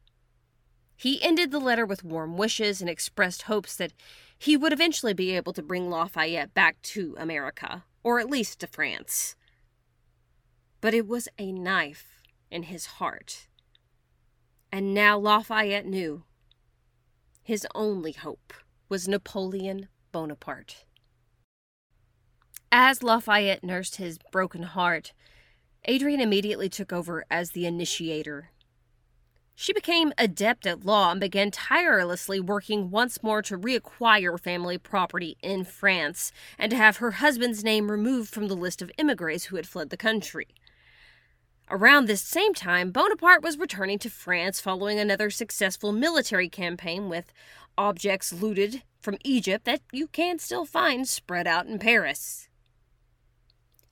He 0.96 1.22
ended 1.22 1.50
the 1.50 1.60
letter 1.60 1.86
with 1.86 2.02
warm 2.02 2.36
wishes 2.36 2.80
and 2.80 2.90
expressed 2.90 3.42
hopes 3.42 3.76
that 3.76 3.92
he 4.36 4.56
would 4.56 4.72
eventually 4.72 5.14
be 5.14 5.36
able 5.36 5.52
to 5.52 5.62
bring 5.62 5.90
Lafayette 5.90 6.54
back 6.54 6.80
to 6.82 7.14
America, 7.18 7.84
or 8.02 8.18
at 8.18 8.30
least 8.30 8.60
to 8.60 8.66
France. 8.66 9.36
But 10.80 10.94
it 10.94 11.06
was 11.06 11.28
a 11.38 11.52
knife 11.52 12.22
in 12.50 12.64
his 12.64 12.86
heart. 12.86 13.46
And 14.72 14.92
now 14.92 15.18
Lafayette 15.18 15.86
knew 15.86 16.24
his 17.48 17.66
only 17.74 18.12
hope 18.12 18.52
was 18.90 19.08
Napoleon 19.08 19.88
Bonaparte. 20.12 20.84
As 22.70 23.02
Lafayette 23.02 23.64
nursed 23.64 23.96
his 23.96 24.18
broken 24.30 24.64
heart, 24.64 25.14
Adrienne 25.88 26.20
immediately 26.20 26.68
took 26.68 26.92
over 26.92 27.24
as 27.30 27.52
the 27.52 27.64
initiator. 27.64 28.50
She 29.54 29.72
became 29.72 30.12
adept 30.18 30.66
at 30.66 30.84
law 30.84 31.10
and 31.10 31.20
began 31.20 31.50
tirelessly 31.50 32.38
working 32.38 32.90
once 32.90 33.22
more 33.22 33.40
to 33.40 33.56
reacquire 33.56 34.38
family 34.38 34.76
property 34.76 35.38
in 35.42 35.64
France 35.64 36.32
and 36.58 36.68
to 36.68 36.76
have 36.76 36.98
her 36.98 37.12
husband's 37.12 37.64
name 37.64 37.90
removed 37.90 38.28
from 38.28 38.48
the 38.48 38.56
list 38.56 38.82
of 38.82 38.92
immigrants 38.98 39.44
who 39.44 39.56
had 39.56 39.66
fled 39.66 39.88
the 39.88 39.96
country. 39.96 40.48
Around 41.70 42.06
this 42.06 42.22
same 42.22 42.54
time, 42.54 42.90
Bonaparte 42.90 43.42
was 43.42 43.58
returning 43.58 43.98
to 43.98 44.10
France 44.10 44.60
following 44.60 44.98
another 44.98 45.28
successful 45.28 45.92
military 45.92 46.48
campaign 46.48 47.10
with 47.10 47.32
objects 47.76 48.32
looted 48.32 48.82
from 49.00 49.18
Egypt 49.22 49.66
that 49.66 49.82
you 49.92 50.06
can 50.08 50.38
still 50.38 50.64
find 50.64 51.06
spread 51.06 51.46
out 51.46 51.66
in 51.66 51.78
Paris. 51.78 52.48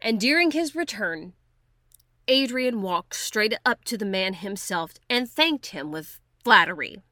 And 0.01 0.19
during 0.19 0.53
his 0.53 0.75
return, 0.75 1.35
Adrienne 2.29 2.83
walked 2.83 3.15
straight 3.15 3.55
up 3.65 3.85
to 3.85 3.99
the 3.99 4.07
man 4.07 4.35
himself 4.35 4.95
and 5.09 5.29
thanked 5.29 5.67
him 5.67 5.93
with 5.93 6.19
flattery. 6.43 7.03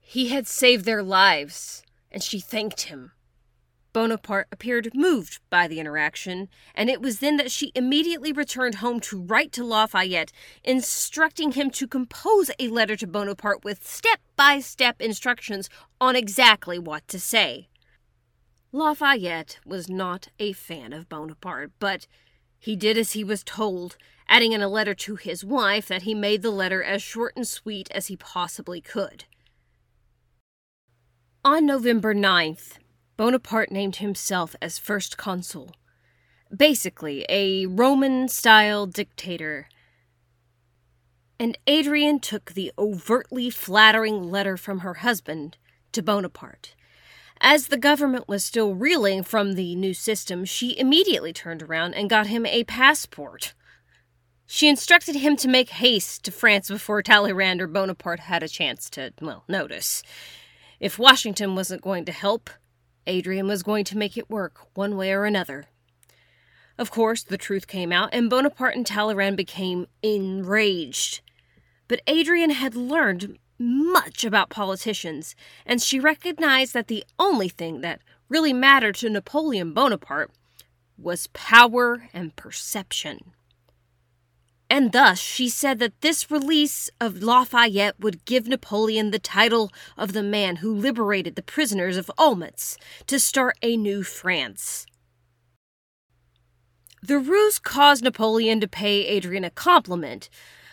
He 0.00 0.28
had 0.28 0.46
saved 0.46 0.84
their 0.84 1.02
lives, 1.02 1.82
and 2.10 2.22
she 2.22 2.40
thanked 2.40 2.82
him. 2.82 3.12
Bonaparte 3.92 4.48
appeared 4.50 4.94
moved 4.94 5.40
by 5.50 5.68
the 5.68 5.78
interaction, 5.78 6.48
and 6.74 6.88
it 6.88 7.02
was 7.02 7.18
then 7.18 7.36
that 7.36 7.50
she 7.50 7.72
immediately 7.74 8.32
returned 8.32 8.76
home 8.76 9.00
to 9.00 9.20
write 9.20 9.52
to 9.52 9.64
Lafayette, 9.64 10.32
instructing 10.64 11.52
him 11.52 11.70
to 11.70 11.86
compose 11.86 12.50
a 12.58 12.68
letter 12.68 12.96
to 12.96 13.06
Bonaparte 13.06 13.64
with 13.64 13.86
step 13.86 14.20
by 14.36 14.60
step 14.60 15.00
instructions 15.00 15.68
on 16.00 16.16
exactly 16.16 16.78
what 16.78 17.06
to 17.08 17.20
say. 17.20 17.68
Lafayette 18.72 19.58
was 19.66 19.90
not 19.90 20.28
a 20.38 20.52
fan 20.52 20.94
of 20.94 21.08
Bonaparte, 21.08 21.72
but 21.78 22.06
he 22.58 22.76
did 22.76 22.96
as 22.96 23.12
he 23.12 23.22
was 23.22 23.44
told, 23.44 23.98
adding 24.28 24.52
in 24.52 24.62
a 24.62 24.68
letter 24.68 24.94
to 24.94 25.16
his 25.16 25.44
wife 25.44 25.88
that 25.88 26.02
he 26.02 26.14
made 26.14 26.40
the 26.40 26.50
letter 26.50 26.82
as 26.82 27.02
short 27.02 27.34
and 27.36 27.46
sweet 27.46 27.90
as 27.90 28.06
he 28.06 28.16
possibly 28.16 28.80
could. 28.80 29.24
On 31.44 31.66
November 31.66 32.14
9th, 32.14 32.78
Bonaparte 33.22 33.70
named 33.70 33.96
himself 33.98 34.56
as 34.60 34.80
first 34.80 35.16
consul. 35.16 35.76
Basically, 36.52 37.24
a 37.28 37.66
Roman 37.66 38.26
style 38.26 38.84
dictator. 38.84 39.68
And 41.38 41.56
Adrienne 41.70 42.18
took 42.18 42.54
the 42.54 42.72
overtly 42.76 43.48
flattering 43.48 44.28
letter 44.28 44.56
from 44.56 44.80
her 44.80 44.94
husband 44.94 45.56
to 45.92 46.02
Bonaparte. 46.02 46.74
As 47.40 47.68
the 47.68 47.76
government 47.76 48.26
was 48.26 48.44
still 48.44 48.74
reeling 48.74 49.22
from 49.22 49.52
the 49.52 49.76
new 49.76 49.94
system, 49.94 50.44
she 50.44 50.76
immediately 50.76 51.32
turned 51.32 51.62
around 51.62 51.94
and 51.94 52.10
got 52.10 52.26
him 52.26 52.44
a 52.44 52.64
passport. 52.64 53.54
She 54.46 54.68
instructed 54.68 55.14
him 55.14 55.36
to 55.36 55.46
make 55.46 55.70
haste 55.70 56.24
to 56.24 56.32
France 56.32 56.66
before 56.68 57.04
Talleyrand 57.04 57.62
or 57.62 57.68
Bonaparte 57.68 58.18
had 58.18 58.42
a 58.42 58.48
chance 58.48 58.90
to, 58.90 59.12
well, 59.20 59.44
notice. 59.46 60.02
If 60.80 60.98
Washington 60.98 61.54
wasn't 61.54 61.82
going 61.82 62.04
to 62.06 62.10
help, 62.12 62.50
Adrienne 63.08 63.48
was 63.48 63.62
going 63.62 63.84
to 63.84 63.98
make 63.98 64.16
it 64.16 64.30
work, 64.30 64.66
one 64.74 64.96
way 64.96 65.12
or 65.12 65.24
another. 65.24 65.66
Of 66.78 66.90
course, 66.90 67.22
the 67.22 67.38
truth 67.38 67.66
came 67.66 67.92
out, 67.92 68.10
and 68.12 68.30
Bonaparte 68.30 68.76
and 68.76 68.86
Talleyrand 68.86 69.36
became 69.36 69.86
enraged. 70.02 71.20
But 71.88 72.00
Adrienne 72.08 72.50
had 72.50 72.74
learned 72.74 73.38
much 73.58 74.24
about 74.24 74.50
politicians, 74.50 75.36
and 75.66 75.80
she 75.80 76.00
recognized 76.00 76.74
that 76.74 76.88
the 76.88 77.04
only 77.18 77.48
thing 77.48 77.80
that 77.82 78.00
really 78.28 78.52
mattered 78.52 78.96
to 78.96 79.10
Napoleon 79.10 79.72
Bonaparte 79.72 80.30
was 80.96 81.28
power 81.28 82.08
and 82.14 82.34
perception 82.36 83.32
and 84.72 84.92
thus 84.92 85.18
she 85.18 85.50
said 85.50 85.78
that 85.80 86.00
this 86.00 86.30
release 86.30 86.88
of 86.98 87.22
Lafayette 87.22 88.00
would 88.00 88.24
give 88.24 88.48
Napoleon 88.48 89.10
the 89.10 89.18
title 89.18 89.70
of 89.98 90.14
the 90.14 90.22
man 90.22 90.56
who 90.56 90.74
liberated 90.74 91.36
the 91.36 91.42
prisoners 91.42 91.98
of 91.98 92.10
Olmütz 92.18 92.78
to 93.06 93.18
start 93.20 93.58
a 93.60 93.76
new 93.76 94.02
France. 94.02 94.86
The 97.02 97.18
ruse 97.18 97.58
caused 97.58 98.02
Napoleon 98.02 98.60
to 98.60 98.66
pay 98.66 99.14
Adrienne 99.14 99.44
a 99.44 99.50
compliment, 99.50 100.30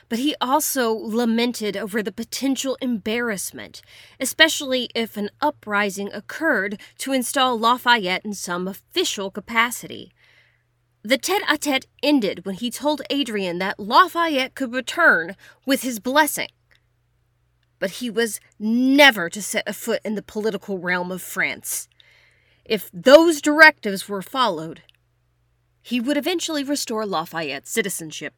but 0.08 0.20
he 0.20 0.34
also 0.40 0.94
lamented 0.94 1.76
over 1.76 2.02
the 2.02 2.14
potential 2.14 2.78
embarrassment, 2.80 3.82
especially 4.18 4.90
if 4.96 5.18
an 5.18 5.30
uprising 5.42 6.10
occurred 6.14 6.80
to 7.00 7.12
install 7.12 7.60
Lafayette 7.60 8.24
in 8.24 8.34
some 8.34 8.66
official 8.66 9.30
capacity. 9.30 10.14
The 11.02 11.18
tete 11.18 11.44
a 11.48 11.58
tete 11.58 11.88
ended 12.04 12.46
when 12.46 12.56
he 12.56 12.70
told 12.70 13.02
Adrienne 13.12 13.60
that 13.60 13.80
Lafayette 13.80 14.54
could 14.54 14.74
return 14.74 15.36
with 15.66 15.82
his 15.82 16.00
blessing. 16.00 16.50
But 17.80 17.92
he 17.92 18.10
was 18.10 18.42
never 18.60 19.30
to 19.30 19.42
set 19.42 19.64
a 19.66 19.74
foot 19.74 20.02
in 20.04 20.16
the 20.16 20.22
political 20.22 20.78
realm 20.78 21.12
of 21.12 21.22
France. 21.22 21.88
If 22.66 22.90
those 22.94 23.42
directives 23.42 24.10
were 24.10 24.22
followed, 24.22 24.82
he 25.82 26.02
would 26.02 26.18
eventually 26.18 26.64
restore 26.64 27.06
Lafayette's 27.06 27.72
citizenship. 27.72 28.34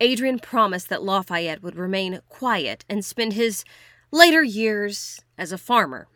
Adrienne 0.00 0.38
promised 0.38 0.88
that 0.88 1.02
Lafayette 1.02 1.62
would 1.62 1.76
remain 1.76 2.20
quiet 2.28 2.84
and 2.88 3.04
spend 3.04 3.32
his 3.32 3.64
later 4.12 4.42
years 4.42 5.20
as 5.36 5.50
a 5.50 5.58
farmer. 5.58 6.06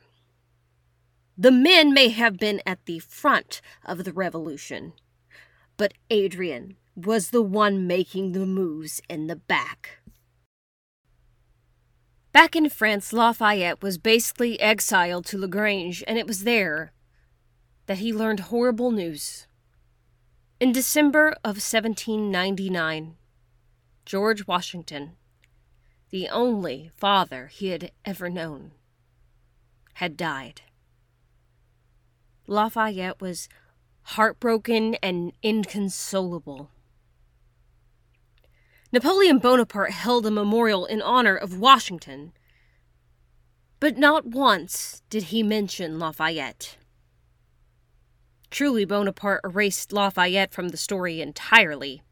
The 1.36 1.50
men 1.50 1.92
may 1.92 2.10
have 2.10 2.38
been 2.38 2.62
at 2.64 2.84
the 2.86 3.00
front 3.00 3.60
of 3.84 4.04
the 4.04 4.12
revolution, 4.12 4.92
but 5.76 5.94
Adrienne 6.12 6.76
was 6.94 7.30
the 7.30 7.42
one 7.42 7.88
making 7.88 8.32
the 8.32 8.46
moves 8.46 9.02
in 9.08 9.26
the 9.26 9.34
back. 9.36 9.98
Back 12.30 12.54
in 12.54 12.68
France, 12.68 13.12
Lafayette 13.12 13.82
was 13.82 13.98
basically 13.98 14.60
exiled 14.60 15.26
to 15.26 15.38
Lagrange, 15.38 16.04
and 16.06 16.18
it 16.18 16.26
was 16.26 16.44
there 16.44 16.92
that 17.86 17.98
he 17.98 18.12
learned 18.12 18.40
horrible 18.40 18.92
news. 18.92 19.46
In 20.60 20.72
December 20.72 21.30
of 21.44 21.58
1799, 21.58 23.16
George 24.04 24.46
Washington, 24.46 25.16
the 26.10 26.28
only 26.28 26.90
father 26.94 27.48
he 27.48 27.68
had 27.68 27.90
ever 28.04 28.30
known, 28.30 28.72
had 29.94 30.16
died. 30.16 30.62
Lafayette 32.46 33.20
was 33.20 33.48
heartbroken 34.02 34.96
and 34.96 35.32
inconsolable. 35.42 36.70
Napoleon 38.92 39.38
Bonaparte 39.38 39.90
held 39.90 40.26
a 40.26 40.30
memorial 40.30 40.86
in 40.86 41.02
honor 41.02 41.36
of 41.36 41.58
Washington, 41.58 42.32
but 43.80 43.98
not 43.98 44.26
once 44.26 45.02
did 45.10 45.24
he 45.24 45.42
mention 45.42 45.98
Lafayette. 45.98 46.76
Truly, 48.50 48.84
Bonaparte 48.84 49.40
erased 49.42 49.92
Lafayette 49.92 50.52
from 50.52 50.68
the 50.68 50.76
story 50.76 51.20
entirely. 51.20 52.02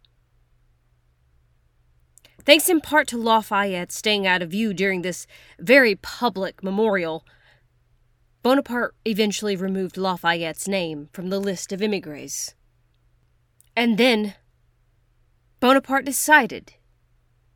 Thanks 2.45 2.69
in 2.69 2.81
part 2.81 3.07
to 3.09 3.17
Lafayette 3.17 3.93
staying 3.93 4.27
out 4.27 4.43
of 4.43 4.51
view 4.51 4.75
during 4.75 5.03
this 5.03 5.29
very 5.61 5.95
public 5.95 6.65
memorial, 6.65 7.25
Bonaparte 8.43 8.97
eventually 9.05 9.55
removed 9.55 9.97
Lafayette's 9.97 10.67
name 10.67 11.09
from 11.13 11.31
the 11.31 11.39
list 11.39 11.73
of 11.73 11.81
emigres. 11.81 12.55
And 13.77 13.99
then 13.99 14.35
Bonaparte 15.61 16.05
decided 16.05 16.75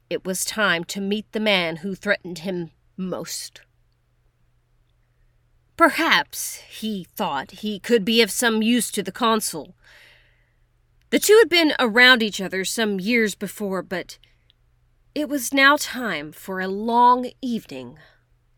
it 0.09 0.25
was 0.25 0.45
time 0.45 0.85
to 0.85 1.01
meet 1.01 1.31
the 1.33 1.41
man 1.41 1.77
who 1.77 1.97
threatened 1.97 2.41
him 2.41 2.71
most. 2.97 3.63
Perhaps, 5.77 6.63
he 6.69 7.07
thought, 7.17 7.51
he 7.51 7.81
could 7.81 8.05
be 8.05 8.23
of 8.23 8.31
some 8.31 8.63
use 8.63 8.91
to 8.93 9.03
the 9.03 9.13
consul. 9.13 9.75
The 11.11 11.19
two 11.19 11.37
had 11.39 11.49
been 11.49 11.75
around 11.79 12.23
each 12.23 12.41
other 12.41 12.65
some 12.65 13.01
years 13.01 13.35
before, 13.35 13.83
but 13.83 14.19
it 15.15 15.29
was 15.29 15.53
now 15.53 15.77
time 15.77 16.31
for 16.31 16.61
a 16.61 16.69
long 16.69 17.31
evening 17.43 17.99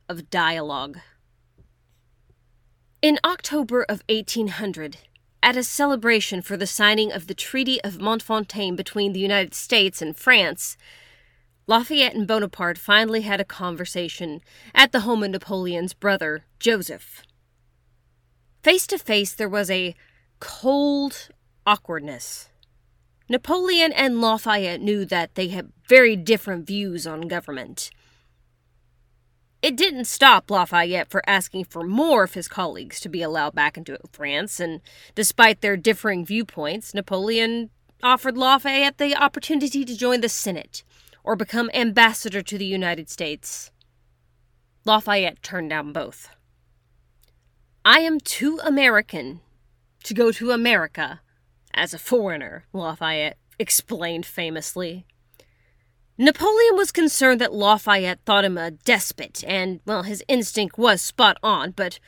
of 0.09 0.31
dialogue. 0.31 0.99
In 3.01 3.21
October 3.25 3.85
of 3.85 4.03
1800, 4.09 4.97
at 5.41 5.57
a 5.57 5.63
celebration 5.63 6.43
for 6.43 6.57
the 6.57 6.67
signing 6.67 7.13
of 7.13 7.29
the 7.29 7.35
Treaty 7.35 7.81
of 7.83 8.01
Mortefontaine 8.01 8.75
between 8.75 9.13
the 9.13 9.21
United 9.21 9.55
States 9.55 10.03
and 10.03 10.17
France, 10.17 10.77
Lafayette 11.69 12.17
and 12.17 12.27
Bonaparte 12.27 12.77
finally 12.77 13.21
had 13.21 13.41
a 13.41 13.45
conversation 13.45 14.41
at 14.75 14.91
the 14.91 15.03
home 15.03 15.23
of 15.23 15.31
Napoleon's 15.31 15.95
brother, 15.95 16.45
Joseph. 16.59 17.23
Face 18.65 18.85
to 18.89 18.99
face, 18.99 19.33
there 19.33 19.49
was 19.49 19.71
a 19.71 19.95
cold 20.41 21.29
awkwardness. 21.65 22.49
Napoleon 23.29 23.93
and 23.93 24.21
Lafayette 24.21 24.81
knew 24.81 25.05
that 25.05 25.37
they 25.37 25.49
had 25.49 25.71
very 25.89 26.17
different 26.17 26.67
views 26.67 27.07
on 27.07 27.29
government. 27.29 27.91
It 29.61 29.77
didn't 29.77 30.05
stop 30.05 30.51
Lafayette 30.51 31.11
for 31.11 31.23
asking 31.29 31.65
for 31.65 31.83
more 31.83 32.25
of 32.25 32.35
his 32.35 32.47
colleagues 32.47 33.01
to 33.01 33.09
be 33.09 33.23
allowed 33.23 33.55
back 33.55 33.77
into 33.77 33.99
France, 34.13 34.61
and 34.61 34.81
despite 35.15 35.61
their 35.61 35.77
differing 35.77 36.25
viewpoints, 36.25 36.95
Napoleon 36.95 37.71
offered 38.03 38.37
Lafayette 38.37 38.99
the 38.99 39.17
opportunity 39.17 39.85
to 39.85 39.97
join 39.97 40.21
the 40.21 40.29
Senate 40.29 40.85
or 41.25 41.35
become 41.35 41.71
ambassador 41.75 42.41
to 42.43 42.57
the 42.57 42.65
United 42.65 43.11
States. 43.11 43.73
Lafayette 44.85 45.43
turned 45.43 45.71
down 45.71 45.93
both. 45.93 46.31
I 47.85 48.01
am 48.01 48.21
too 48.21 48.61
American 48.63 49.41
to 50.05 50.15
go 50.15 50.31
to 50.33 50.53
America 50.53 51.21
as 51.75 51.93
a 51.93 51.99
foreigner, 51.99 52.65
Lafayette 52.73 53.39
explained 53.59 54.25
famously. 54.25 55.05
Napoleon 56.21 56.77
was 56.77 56.91
concerned 56.91 57.41
that 57.41 57.55
Lafayette 57.55 58.19
thought 58.25 58.45
him 58.45 58.59
a 58.59 58.73
despot, 58.73 59.45
and, 59.47 59.79
well, 59.87 60.03
his 60.03 60.25
instinct 60.27 60.77
was 60.77 61.01
spot 61.01 61.39
on, 61.45 61.71
but 61.71 62.01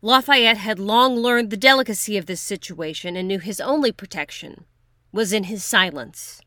Lafayette 0.00 0.56
had 0.56 0.78
long 0.78 1.16
learned 1.16 1.50
the 1.50 1.56
delicacy 1.56 2.16
of 2.16 2.24
this 2.24 2.40
situation 2.40 3.14
and 3.14 3.28
knew 3.28 3.38
his 3.38 3.60
only 3.60 3.92
protection 3.92 4.64
was 5.12 5.34
in 5.34 5.44
his 5.44 5.62
silence. 5.62 6.40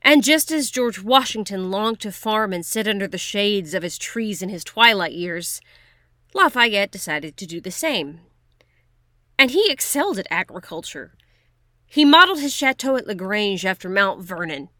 And 0.00 0.24
just 0.24 0.50
as 0.50 0.70
George 0.70 1.02
Washington 1.02 1.70
longed 1.70 2.00
to 2.00 2.12
farm 2.12 2.54
and 2.54 2.64
sit 2.64 2.88
under 2.88 3.06
the 3.06 3.18
shades 3.18 3.74
of 3.74 3.82
his 3.82 3.98
trees 3.98 4.40
in 4.40 4.48
his 4.48 4.64
twilight 4.64 5.12
years, 5.12 5.60
Lafayette 6.32 6.90
decided 6.90 7.36
to 7.36 7.46
do 7.46 7.60
the 7.60 7.70
same. 7.70 8.20
And 9.38 9.50
he 9.50 9.70
excelled 9.70 10.18
at 10.18 10.26
agriculture. 10.30 11.12
He 11.84 12.06
modeled 12.06 12.40
his 12.40 12.54
chateau 12.54 12.96
at 12.96 13.06
Lagrange 13.06 13.66
after 13.66 13.90
Mount 13.90 14.22
Vernon. 14.22 14.70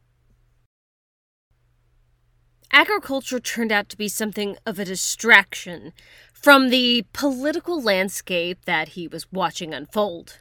Agriculture 2.70 3.40
turned 3.40 3.72
out 3.72 3.88
to 3.88 3.96
be 3.96 4.08
something 4.08 4.56
of 4.66 4.78
a 4.78 4.84
distraction 4.84 5.92
from 6.32 6.68
the 6.68 7.04
political 7.12 7.82
landscape 7.82 8.64
that 8.66 8.90
he 8.90 9.08
was 9.08 9.30
watching 9.32 9.72
unfold. 9.72 10.40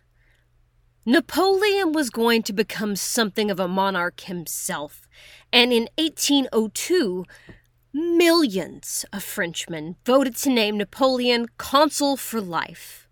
Napoleon 1.06 1.94
was 1.94 2.10
going 2.10 2.44
to 2.44 2.52
become 2.52 2.96
something 2.98 3.50
of 3.50 3.62
a 3.62 3.68
monarch 3.68 4.22
himself, 4.22 5.08
and 5.54 5.72
in 5.72 5.88
1802, 5.98 7.24
millions 7.94 9.06
of 9.14 9.24
Frenchmen 9.24 9.96
voted 10.06 10.36
to 10.36 10.50
name 10.50 10.78
Napoleon 10.78 11.48
consul 11.58 12.18
for 12.18 12.42
life. 12.42 13.08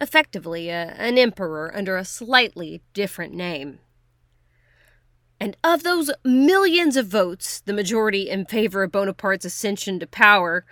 Effectively, 0.00 0.68
a, 0.68 0.94
an 0.98 1.16
emperor 1.16 1.74
under 1.74 1.96
a 1.96 2.04
slightly 2.04 2.82
different 2.92 3.32
name. 3.32 3.78
And 5.40 5.56
of 5.62 5.82
those 5.82 6.10
millions 6.24 6.96
of 6.96 7.06
votes, 7.06 7.60
the 7.60 7.72
majority 7.72 8.28
in 8.28 8.44
favor 8.44 8.82
of 8.82 8.92
Bonaparte's 8.92 9.44
ascension 9.44 10.00
to 10.00 10.06
power, 10.06 10.64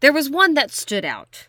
there 0.00 0.12
was 0.12 0.28
one 0.28 0.54
that 0.54 0.70
stood 0.70 1.04
out. 1.04 1.46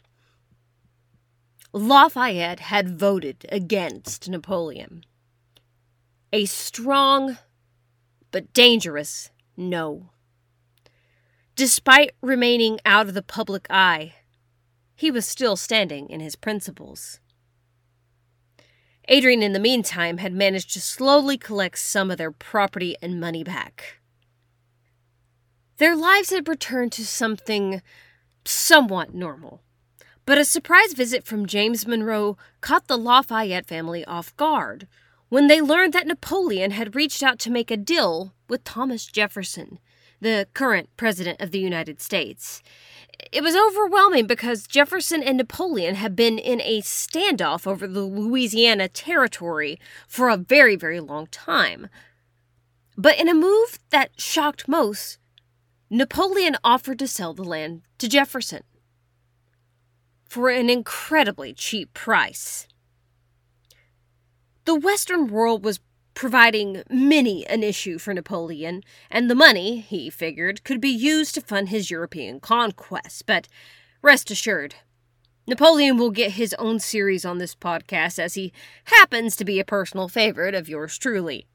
Lafayette 1.74 2.60
had 2.60 3.00
voted 3.00 3.46
against 3.50 4.30
Napoleon. 4.30 5.06
A 6.34 6.46
strong 6.46 7.38
but 8.32 8.54
dangerous 8.54 9.30
no. 9.58 10.10
Despite 11.56 12.12
remaining 12.22 12.80
out 12.86 13.08
of 13.08 13.14
the 13.14 13.22
public 13.22 13.68
eye, 13.70 14.16
he 14.96 15.12
was 15.12 15.28
still 15.28 15.56
standing 15.56 16.10
in 16.10 16.20
his 16.20 16.36
principles. 16.36 17.20
Adrienne, 19.12 19.44
in 19.44 19.54
the 19.54 19.60
meantime, 19.60 20.20
had 20.20 20.34
managed 20.34 20.72
to 20.74 20.82
slowly 20.82 21.38
collect 21.38 21.78
some 21.78 22.10
of 22.10 22.18
their 22.18 22.32
property 22.32 22.96
and 23.02 23.20
money 23.20 23.44
back. 23.44 24.00
Their 25.78 25.96
lives 25.96 26.30
had 26.30 26.48
returned 26.48 26.92
to 26.94 27.06
something 27.06 27.82
somewhat 28.46 29.14
normal. 29.14 29.62
But 30.26 30.38
a 30.38 30.46
surprise 30.46 30.94
visit 30.94 31.26
from 31.26 31.46
James 31.46 31.86
Monroe 31.86 32.38
caught 32.62 32.88
the 32.88 32.98
Lafayette 32.98 33.66
family 33.66 34.06
off 34.06 34.36
guard 34.38 34.88
when 35.30 35.48
they 35.48 35.62
learned 35.62 35.94
that 35.94 36.08
Napoleon 36.08 36.72
had 36.72 36.96
reached 36.96 37.24
out 37.24 37.40
to 37.40 37.50
make 37.50 37.72
a 37.72 37.78
deal 37.78 38.34
with 38.48 38.64
Thomas 38.64 39.06
Jefferson, 39.06 39.80
the 40.20 40.48
current 40.54 40.90
President 40.98 41.42
of 41.42 41.52
the 41.52 41.60
United 41.60 42.00
States. 42.02 42.62
It 43.32 43.44
was 43.44 43.56
overwhelming 43.56 44.28
because 44.28 44.68
Jefferson 44.68 45.24
and 45.24 45.38
Napoleon 45.38 45.96
had 45.96 46.16
been 46.16 46.38
in 46.38 46.62
a 46.62 46.82
standoff 46.82 47.66
over 47.66 47.88
the 47.88 48.02
Louisiana 48.02 48.90
Territory 48.90 49.80
for 50.08 50.30
a 50.30 50.38
very, 50.38 50.76
very 50.76 51.00
long 51.00 51.28
time. 51.28 51.88
But 52.98 53.18
in 53.20 53.28
a 53.28 53.34
move 53.34 53.80
that 53.90 54.20
shocked 54.20 54.68
most, 54.68 55.18
Napoleon 55.90 56.56
offered 56.64 57.00
to 57.00 57.08
sell 57.08 57.34
the 57.34 57.44
land 57.44 57.82
to 57.98 58.08
Jefferson 58.08 58.64
for 60.28 60.50
an 60.50 60.70
incredibly 60.70 61.54
cheap 61.54 61.94
price. 61.94 62.68
The 64.66 64.76
Western 64.76 65.28
world 65.28 65.66
was 65.66 65.80
providing 66.14 66.84
many 66.90 67.46
an 67.48 67.64
issue 67.64 67.98
for 67.98 68.14
Napoleon, 68.14 68.84
and 69.10 69.30
the 69.30 69.36
money, 69.36 69.80
he 69.80 70.10
figured, 70.10 70.64
could 70.64 70.82
be 70.82 70.90
used 70.90 71.36
to 71.36 71.42
fund 71.42 71.70
his 71.70 71.90
European 71.90 72.40
conquests. 72.40 73.22
But 73.22 73.48
rest 74.02 74.32
assured, 74.32 74.76
Napoleon 75.48 75.98
will 75.98 76.12
get 76.12 76.34
his 76.34 76.54
own 76.60 76.80
series 76.80 77.26
on 77.26 77.38
this 77.38 77.56
podcast 77.56 78.20
as 78.20 78.36
he 78.36 78.54
happens 78.86 79.36
to 79.36 79.46
be 79.46 79.60
a 79.60 79.66
personal 79.66 80.08
favorite 80.08 80.56
of 80.56 80.70
yours 80.70 80.98
truly. 80.98 81.48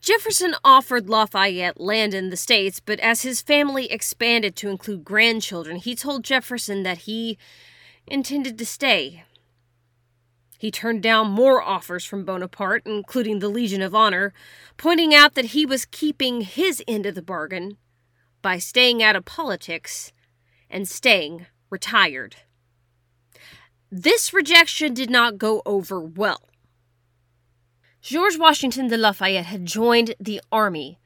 Jefferson 0.00 0.54
offered 0.62 1.08
Lafayette 1.08 1.80
land 1.80 2.14
in 2.14 2.30
the 2.30 2.36
States, 2.36 2.78
but 2.78 3.00
as 3.00 3.22
his 3.22 3.40
family 3.40 3.90
expanded 3.90 4.54
to 4.56 4.68
include 4.68 5.04
grandchildren, 5.04 5.78
he 5.78 5.96
told 5.96 6.22
Jefferson 6.22 6.84
that 6.84 6.98
he 6.98 7.38
intended 8.06 8.56
to 8.58 8.66
stay. 8.66 9.24
He 10.58 10.70
turned 10.70 11.02
down 11.02 11.30
more 11.30 11.62
offers 11.62 12.04
from 12.04 12.24
Bonaparte, 12.24 12.82
including 12.86 13.38
the 13.38 13.48
Legion 13.48 13.82
of 13.82 13.94
Honor, 13.94 14.32
pointing 14.76 15.14
out 15.14 15.34
that 15.34 15.46
he 15.46 15.66
was 15.66 15.84
keeping 15.84 16.40
his 16.40 16.82
end 16.88 17.06
of 17.06 17.14
the 17.14 17.22
bargain 17.22 17.76
by 18.42 18.58
staying 18.58 19.02
out 19.02 19.16
of 19.16 19.24
politics 19.24 20.12
and 20.70 20.88
staying 20.88 21.46
retired. 21.70 22.36
This 23.90 24.32
rejection 24.32 24.94
did 24.94 25.10
not 25.10 25.38
go 25.38 25.62
over 25.66 26.00
well. 26.00 26.48
George 28.00 28.38
Washington 28.38 28.88
de 28.88 28.96
Lafayette 28.96 29.46
had 29.46 29.66
joined 29.66 30.14
the 30.20 30.40
army, 30.52 30.98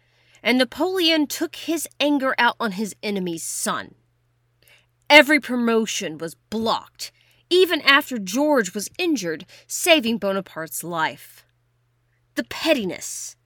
and 0.43 0.59
Napoleon 0.59 1.27
took 1.27 1.57
his 1.57 1.89
anger 1.99 2.35
out 2.39 2.57
on 2.61 2.73
his 2.73 2.95
enemy's 3.03 3.43
son. 3.43 3.95
Every 5.09 5.41
promotion 5.41 6.19
was 6.19 6.35
blocked, 6.35 7.11
even 7.51 7.81
after 7.83 8.19
George 8.19 8.73
was 8.75 8.89
injured, 8.99 9.45
saving 9.67 10.19
Bonaparte's 10.19 10.83
life. 10.85 11.45
The 12.37 12.45
pettiness 12.45 13.37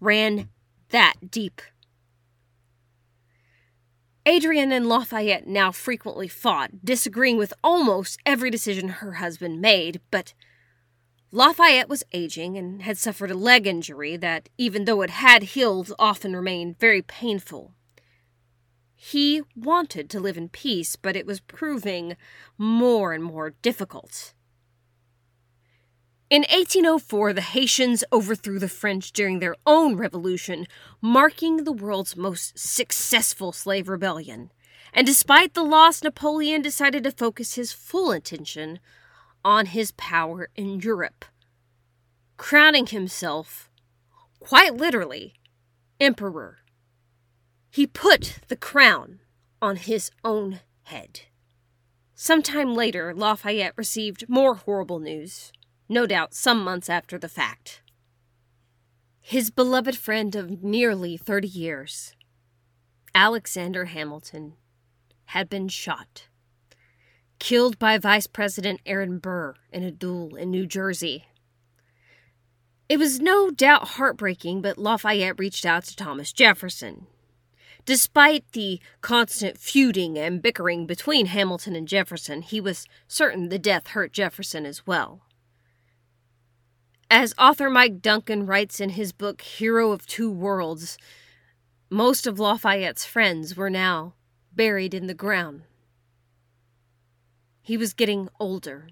ran 0.00 0.48
that 0.90 1.30
deep. 1.30 1.62
Adrienne 4.28 4.70
and 4.72 4.88
Lafayette 4.88 5.46
now 5.46 5.72
frequently 5.72 6.28
fought, 6.28 6.84
disagreeing 6.84 7.38
with 7.38 7.54
almost 7.64 8.20
every 8.26 8.50
decision 8.50 8.88
her 8.88 9.14
husband 9.14 9.60
made, 9.60 10.00
but 10.10 10.34
Lafayette 11.32 11.88
was 11.88 12.04
aging 12.12 12.56
and 12.56 12.82
had 12.82 12.98
suffered 12.98 13.30
a 13.30 13.36
leg 13.36 13.66
injury 13.66 14.16
that, 14.16 14.48
even 14.58 14.84
though 14.84 15.02
it 15.02 15.10
had 15.10 15.42
healed, 15.42 15.92
often 15.98 16.36
remained 16.36 16.78
very 16.78 17.02
painful. 17.02 17.72
He 19.04 19.42
wanted 19.56 20.08
to 20.10 20.20
live 20.20 20.38
in 20.38 20.48
peace, 20.48 20.94
but 20.94 21.16
it 21.16 21.26
was 21.26 21.40
proving 21.40 22.16
more 22.56 23.12
and 23.12 23.24
more 23.24 23.50
difficult. 23.50 24.32
In 26.30 26.42
1804, 26.42 27.32
the 27.32 27.40
Haitians 27.40 28.04
overthrew 28.12 28.60
the 28.60 28.68
French 28.68 29.10
during 29.10 29.40
their 29.40 29.56
own 29.66 29.96
revolution, 29.96 30.68
marking 31.00 31.64
the 31.64 31.72
world's 31.72 32.16
most 32.16 32.56
successful 32.56 33.50
slave 33.50 33.88
rebellion. 33.88 34.52
And 34.94 35.04
despite 35.04 35.54
the 35.54 35.64
loss, 35.64 36.04
Napoleon 36.04 36.62
decided 36.62 37.02
to 37.02 37.10
focus 37.10 37.56
his 37.56 37.72
full 37.72 38.12
attention 38.12 38.78
on 39.44 39.66
his 39.66 39.90
power 39.90 40.48
in 40.54 40.78
Europe, 40.78 41.24
crowning 42.36 42.86
himself, 42.86 43.68
quite 44.38 44.76
literally, 44.76 45.34
emperor. 45.98 46.61
He 47.72 47.86
put 47.86 48.40
the 48.48 48.56
crown 48.56 49.20
on 49.62 49.76
his 49.76 50.10
own 50.22 50.60
head. 50.82 51.22
Sometime 52.14 52.74
later, 52.74 53.14
Lafayette 53.14 53.72
received 53.76 54.28
more 54.28 54.56
horrible 54.56 54.98
news, 54.98 55.52
no 55.88 56.06
doubt 56.06 56.34
some 56.34 56.62
months 56.62 56.90
after 56.90 57.18
the 57.18 57.30
fact. 57.30 57.80
His 59.22 59.50
beloved 59.50 59.96
friend 59.96 60.36
of 60.36 60.62
nearly 60.62 61.16
30 61.16 61.48
years, 61.48 62.14
Alexander 63.14 63.86
Hamilton, 63.86 64.52
had 65.28 65.48
been 65.48 65.68
shot 65.68 66.26
killed 67.38 67.76
by 67.76 67.98
Vice 67.98 68.28
President 68.28 68.80
Aaron 68.86 69.18
Burr 69.18 69.56
in 69.72 69.82
a 69.82 69.90
duel 69.90 70.36
in 70.36 70.48
New 70.52 70.64
Jersey. 70.64 71.26
It 72.88 72.98
was 72.98 73.18
no 73.18 73.50
doubt 73.50 73.88
heartbreaking, 73.96 74.62
but 74.62 74.78
Lafayette 74.78 75.40
reached 75.40 75.66
out 75.66 75.82
to 75.86 75.96
Thomas 75.96 76.32
Jefferson. 76.32 77.08
Despite 77.84 78.44
the 78.52 78.80
constant 79.00 79.58
feuding 79.58 80.16
and 80.16 80.40
bickering 80.40 80.86
between 80.86 81.26
Hamilton 81.26 81.74
and 81.74 81.88
Jefferson, 81.88 82.42
he 82.42 82.60
was 82.60 82.86
certain 83.08 83.48
the 83.48 83.58
death 83.58 83.88
hurt 83.88 84.12
Jefferson 84.12 84.64
as 84.64 84.86
well. 84.86 85.22
As 87.10 87.34
author 87.36 87.68
Mike 87.68 88.00
Duncan 88.00 88.46
writes 88.46 88.80
in 88.80 88.90
his 88.90 89.12
book 89.12 89.42
Hero 89.42 89.90
of 89.90 90.06
Two 90.06 90.30
Worlds, 90.30 90.96
most 91.90 92.26
of 92.26 92.38
Lafayette's 92.38 93.04
friends 93.04 93.56
were 93.56 93.68
now 93.68 94.14
buried 94.54 94.94
in 94.94 95.08
the 95.08 95.14
ground. 95.14 95.62
He 97.60 97.76
was 97.76 97.92
getting 97.92 98.28
older. 98.40 98.88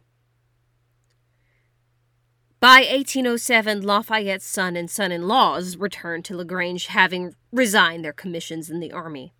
By 2.61 2.81
1807, 2.81 3.81
Lafayette's 3.81 4.45
son 4.45 4.77
and 4.77 4.91
son 4.91 5.13
in 5.13 5.27
laws 5.27 5.79
returned 5.79 6.27
to 6.27 6.37
LaGrange, 6.37 6.89
having 6.89 7.35
resigned 7.51 8.05
their 8.05 8.13
commissions 8.13 8.69
in 8.69 8.81
the 8.81 8.93
army. 8.93 9.33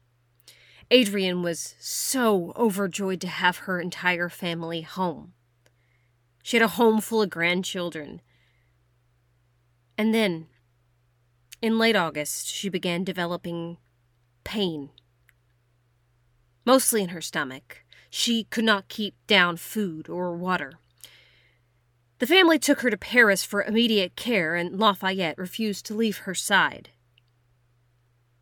Adrienne 0.91 1.43
was 1.43 1.75
so 1.79 2.55
overjoyed 2.57 3.21
to 3.21 3.29
have 3.29 3.59
her 3.59 3.79
entire 3.79 4.31
family 4.31 4.81
home. 4.81 5.35
She 6.43 6.57
had 6.57 6.65
a 6.65 6.69
home 6.69 7.03
full 7.03 7.21
of 7.21 7.29
grandchildren. 7.29 8.23
And 9.99 10.15
then, 10.15 10.47
in 11.61 11.79
late 11.79 11.97
August, 11.97 12.47
she 12.49 12.71
began 12.71 13.05
developing 13.05 13.77
pain, 14.45 14.89
mostly 16.65 17.03
in 17.03 17.11
her 17.11 17.21
stomach. 17.21 17.85
She 18.09 18.45
could 18.45 18.65
not 18.65 18.89
keep 18.89 19.15
down 19.27 19.59
food 19.59 20.09
or 20.09 20.35
water. 20.35 20.79
The 22.21 22.27
family 22.27 22.59
took 22.59 22.83
her 22.83 22.91
to 22.91 22.99
Paris 22.99 23.45
for 23.45 23.63
immediate 23.63 24.15
care, 24.15 24.55
and 24.55 24.79
Lafayette 24.79 25.39
refused 25.39 25.87
to 25.87 25.95
leave 25.95 26.19
her 26.19 26.35
side. 26.35 26.91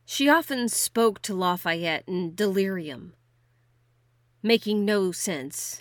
She 0.04 0.28
often 0.28 0.68
spoke 0.68 1.22
to 1.22 1.32
Lafayette 1.32 2.02
in 2.08 2.34
delirium, 2.34 3.14
making 4.42 4.84
no 4.84 5.12
sense, 5.12 5.80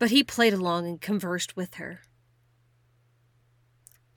but 0.00 0.10
he 0.10 0.24
played 0.24 0.52
along 0.52 0.88
and 0.88 1.00
conversed 1.00 1.56
with 1.56 1.74
her. 1.74 2.00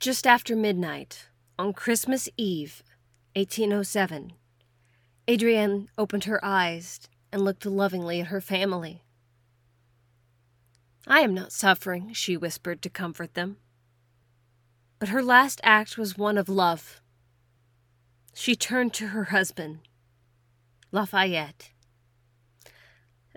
Just 0.00 0.26
after 0.26 0.56
midnight, 0.56 1.28
on 1.60 1.72
Christmas 1.72 2.28
Eve, 2.36 2.82
1807, 3.36 4.32
Adrienne 5.30 5.88
opened 5.96 6.24
her 6.24 6.44
eyes 6.44 6.98
and 7.30 7.42
looked 7.42 7.64
lovingly 7.64 8.20
at 8.20 8.28
her 8.28 8.40
family. 8.40 9.04
I 11.10 11.20
am 11.20 11.32
not 11.32 11.52
suffering, 11.52 12.12
she 12.12 12.36
whispered 12.36 12.82
to 12.82 12.90
comfort 12.90 13.32
them. 13.32 13.56
But 14.98 15.08
her 15.08 15.22
last 15.22 15.58
act 15.64 15.96
was 15.96 16.18
one 16.18 16.36
of 16.36 16.50
love. 16.50 17.00
She 18.34 18.54
turned 18.54 18.92
to 18.94 19.08
her 19.08 19.24
husband, 19.24 19.80
Lafayette, 20.92 21.70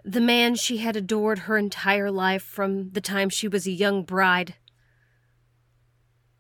the 0.04 0.20
man 0.20 0.56
she 0.56 0.78
had 0.78 0.98
adored 0.98 1.40
her 1.40 1.58
entire 1.58 2.12
life 2.12 2.44
from 2.44 2.92
the 2.92 3.02
time 3.02 3.30
she 3.30 3.48
was 3.48 3.66
a 3.66 3.72
young 3.72 4.04
bride 4.04 4.56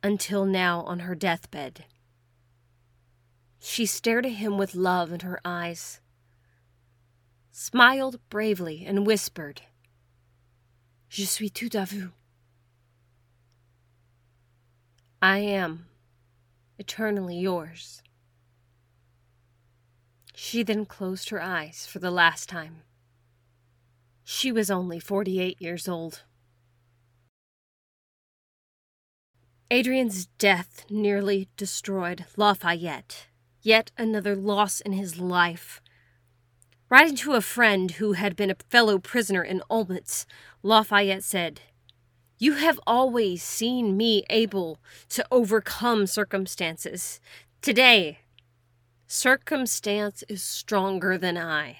until 0.03 0.45
now 0.45 0.81
on 0.81 0.99
her 0.99 1.15
deathbed. 1.15 1.85
She 3.59 3.85
stared 3.85 4.25
at 4.25 4.33
him 4.33 4.57
with 4.57 4.75
love 4.75 5.13
in 5.13 5.21
her 5.21 5.39
eyes, 5.45 6.01
smiled 7.51 8.19
bravely, 8.29 8.83
and 8.85 9.05
whispered, 9.05 9.61
Je 11.11 11.25
suis 11.25 11.49
tout 11.49 11.75
à 11.75 11.85
vous. 11.85 12.11
I 15.21 15.39
am 15.39 15.87
eternally 16.79 17.37
yours. 17.37 18.01
She 20.33 20.63
then 20.63 20.85
closed 20.85 21.29
her 21.29 21.41
eyes 21.41 21.85
for 21.85 21.99
the 21.99 22.11
last 22.11 22.47
time. 22.47 22.83
She 24.23 24.53
was 24.53 24.71
only 24.71 25.01
48 25.01 25.61
years 25.61 25.89
old. 25.89 26.23
Adrienne's 29.69 30.27
death 30.37 30.85
nearly 30.89 31.49
destroyed 31.57 32.23
Lafayette, 32.37 33.27
yet 33.61 33.91
another 33.97 34.33
loss 34.37 34.79
in 34.79 34.93
his 34.93 35.19
life 35.19 35.81
Writing 36.91 37.15
to 37.15 37.35
a 37.35 37.41
friend 37.41 37.89
who 37.91 38.11
had 38.13 38.35
been 38.35 38.51
a 38.51 38.57
fellow 38.69 38.99
prisoner 38.99 39.41
in 39.41 39.63
Olmütz, 39.71 40.25
Lafayette 40.61 41.23
said, 41.23 41.61
You 42.37 42.55
have 42.55 42.81
always 42.85 43.41
seen 43.41 43.95
me 43.95 44.25
able 44.29 44.77
to 45.07 45.25
overcome 45.31 46.05
circumstances. 46.05 47.21
Today, 47.61 48.19
circumstance 49.07 50.25
is 50.27 50.43
stronger 50.43 51.17
than 51.17 51.37
I. 51.37 51.77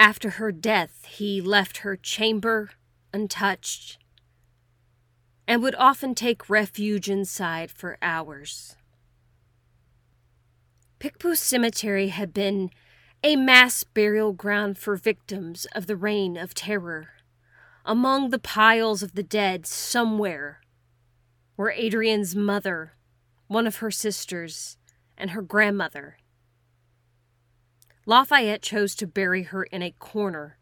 After 0.00 0.30
her 0.30 0.50
death, 0.50 1.04
he 1.04 1.40
left 1.40 1.78
her 1.78 1.94
chamber 1.94 2.70
untouched 3.14 3.98
and 5.46 5.62
would 5.62 5.76
often 5.76 6.16
take 6.16 6.50
refuge 6.50 7.08
inside 7.08 7.70
for 7.70 7.98
hours. 8.02 8.74
Picpus 10.98 11.38
Cemetery 11.38 12.08
had 12.08 12.34
been 12.34 12.72
a 13.24 13.36
mass 13.36 13.84
burial 13.84 14.32
ground 14.32 14.76
for 14.76 14.96
victims 14.96 15.64
of 15.76 15.86
the 15.86 15.96
reign 15.96 16.36
of 16.36 16.54
terror. 16.54 17.08
Among 17.84 18.30
the 18.30 18.38
piles 18.38 19.02
of 19.02 19.14
the 19.14 19.22
dead, 19.22 19.64
somewhere, 19.64 20.60
were 21.56 21.72
Adrienne's 21.72 22.34
mother, 22.34 22.94
one 23.46 23.66
of 23.66 23.76
her 23.76 23.92
sisters, 23.92 24.76
and 25.16 25.30
her 25.30 25.42
grandmother. 25.42 26.16
Lafayette 28.06 28.62
chose 28.62 28.96
to 28.96 29.06
bury 29.06 29.44
her 29.44 29.62
in 29.64 29.82
a 29.82 29.94
corner, 30.00 30.58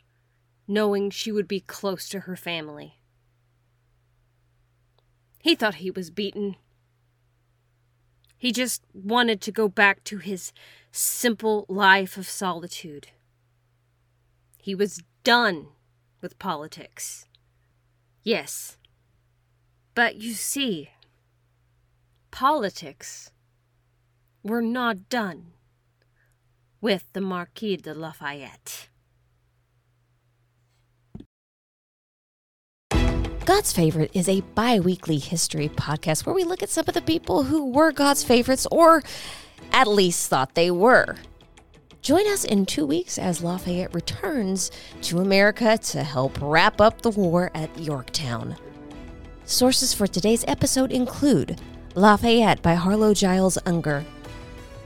knowing 0.68 1.08
she 1.08 1.32
would 1.32 1.48
be 1.48 1.60
close 1.60 2.10
to 2.10 2.20
her 2.20 2.36
family. 2.36 2.96
He 5.42 5.54
thought 5.54 5.76
he 5.76 5.90
was 5.90 6.10
beaten. 6.10 6.56
He 8.36 8.52
just 8.52 8.82
wanted 8.92 9.40
to 9.42 9.52
go 9.52 9.68
back 9.68 10.04
to 10.04 10.18
his 10.18 10.52
simple 10.90 11.66
life 11.68 12.16
of 12.16 12.28
solitude. 12.28 13.08
He 14.58 14.74
was 14.74 15.02
done 15.24 15.68
with 16.20 16.38
politics. 16.38 17.26
Yes. 18.22 18.76
But 19.94 20.16
you 20.16 20.34
see, 20.34 20.90
politics 22.30 23.30
were 24.42 24.62
not 24.62 25.08
done 25.08 25.52
with 26.80 27.04
the 27.12 27.20
Marquis 27.20 27.76
de 27.76 27.94
Lafayette. 27.94 28.88
God's 33.44 33.72
Favorite 33.72 34.10
is 34.14 34.28
a 34.28 34.42
bi 34.54 34.78
weekly 34.78 35.18
history 35.18 35.68
podcast 35.68 36.24
where 36.24 36.34
we 36.34 36.44
look 36.44 36.62
at 36.62 36.70
some 36.70 36.84
of 36.86 36.94
the 36.94 37.02
people 37.02 37.42
who 37.42 37.70
were 37.70 37.90
God's 37.90 38.22
favorites 38.22 38.66
or 38.70 39.02
at 39.72 39.88
least 39.88 40.28
thought 40.28 40.54
they 40.54 40.70
were. 40.70 41.16
Join 42.02 42.26
us 42.28 42.44
in 42.44 42.64
two 42.64 42.86
weeks 42.86 43.18
as 43.18 43.42
Lafayette 43.42 43.94
returns 43.94 44.70
to 45.02 45.18
America 45.20 45.76
to 45.78 46.02
help 46.02 46.38
wrap 46.40 46.80
up 46.80 47.02
the 47.02 47.10
war 47.10 47.50
at 47.54 47.78
Yorktown. 47.78 48.56
Sources 49.44 49.92
for 49.92 50.06
today's 50.06 50.44
episode 50.48 50.92
include 50.92 51.60
Lafayette 51.94 52.62
by 52.62 52.74
Harlow 52.74 53.12
Giles 53.12 53.58
Unger, 53.66 54.04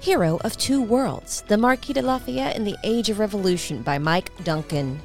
Hero 0.00 0.38
of 0.42 0.56
Two 0.56 0.82
Worlds, 0.82 1.44
The 1.48 1.56
Marquis 1.56 1.92
de 1.92 2.02
Lafayette 2.02 2.56
in 2.56 2.64
the 2.64 2.76
Age 2.82 3.10
of 3.10 3.18
Revolution 3.18 3.82
by 3.82 3.98
Mike 3.98 4.32
Duncan, 4.42 5.00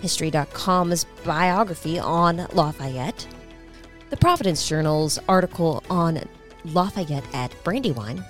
History.com's 0.00 1.04
biography 1.24 1.98
on 1.98 2.46
Lafayette, 2.52 3.26
the 4.08 4.16
Providence 4.16 4.66
Journal's 4.66 5.18
article 5.28 5.84
on 5.90 6.20
Lafayette 6.64 7.24
at 7.34 7.54
Brandywine, 7.62 8.24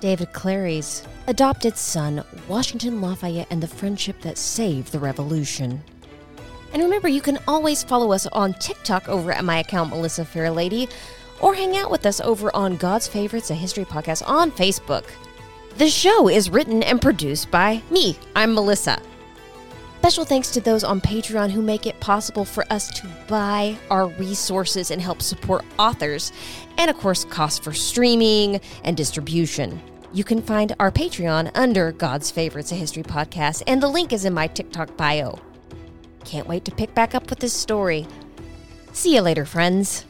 David 0.00 0.32
Clary's 0.32 1.02
adopted 1.26 1.76
son, 1.76 2.24
Washington 2.48 3.00
Lafayette, 3.00 3.46
and 3.50 3.62
the 3.62 3.68
friendship 3.68 4.20
that 4.22 4.38
saved 4.38 4.92
the 4.92 4.98
revolution. 4.98 5.82
And 6.72 6.82
remember, 6.82 7.08
you 7.08 7.20
can 7.20 7.38
always 7.46 7.82
follow 7.82 8.12
us 8.12 8.26
on 8.28 8.54
TikTok 8.54 9.08
over 9.08 9.32
at 9.32 9.44
my 9.44 9.58
account, 9.58 9.90
Melissa 9.90 10.24
Fairlady, 10.24 10.90
or 11.40 11.54
hang 11.54 11.76
out 11.76 11.90
with 11.90 12.06
us 12.06 12.20
over 12.20 12.54
on 12.54 12.76
God's 12.76 13.08
Favorites, 13.08 13.50
a 13.50 13.54
history 13.54 13.84
podcast 13.84 14.26
on 14.26 14.50
Facebook. 14.52 15.04
The 15.78 15.88
show 15.88 16.28
is 16.28 16.50
written 16.50 16.82
and 16.82 17.00
produced 17.00 17.50
by 17.50 17.82
me. 17.90 18.16
I'm 18.36 18.54
Melissa. 18.54 19.00
Special 20.00 20.24
thanks 20.24 20.50
to 20.52 20.62
those 20.62 20.82
on 20.82 20.98
Patreon 20.98 21.50
who 21.50 21.60
make 21.60 21.86
it 21.86 22.00
possible 22.00 22.46
for 22.46 22.64
us 22.72 22.90
to 22.98 23.06
buy 23.28 23.76
our 23.90 24.06
resources 24.06 24.90
and 24.90 25.00
help 25.00 25.20
support 25.20 25.62
authors, 25.78 26.32
and 26.78 26.90
of 26.90 26.96
course, 26.96 27.26
costs 27.26 27.58
for 27.58 27.74
streaming 27.74 28.62
and 28.82 28.96
distribution. 28.96 29.78
You 30.14 30.24
can 30.24 30.40
find 30.40 30.74
our 30.80 30.90
Patreon 30.90 31.50
under 31.54 31.92
God's 31.92 32.30
Favorites, 32.30 32.72
a 32.72 32.76
history 32.76 33.02
podcast, 33.02 33.62
and 33.66 33.82
the 33.82 33.88
link 33.88 34.14
is 34.14 34.24
in 34.24 34.32
my 34.32 34.46
TikTok 34.46 34.96
bio. 34.96 35.38
Can't 36.24 36.48
wait 36.48 36.64
to 36.64 36.70
pick 36.70 36.94
back 36.94 37.14
up 37.14 37.28
with 37.28 37.40
this 37.40 37.52
story. 37.52 38.06
See 38.92 39.14
you 39.14 39.20
later, 39.20 39.44
friends. 39.44 40.06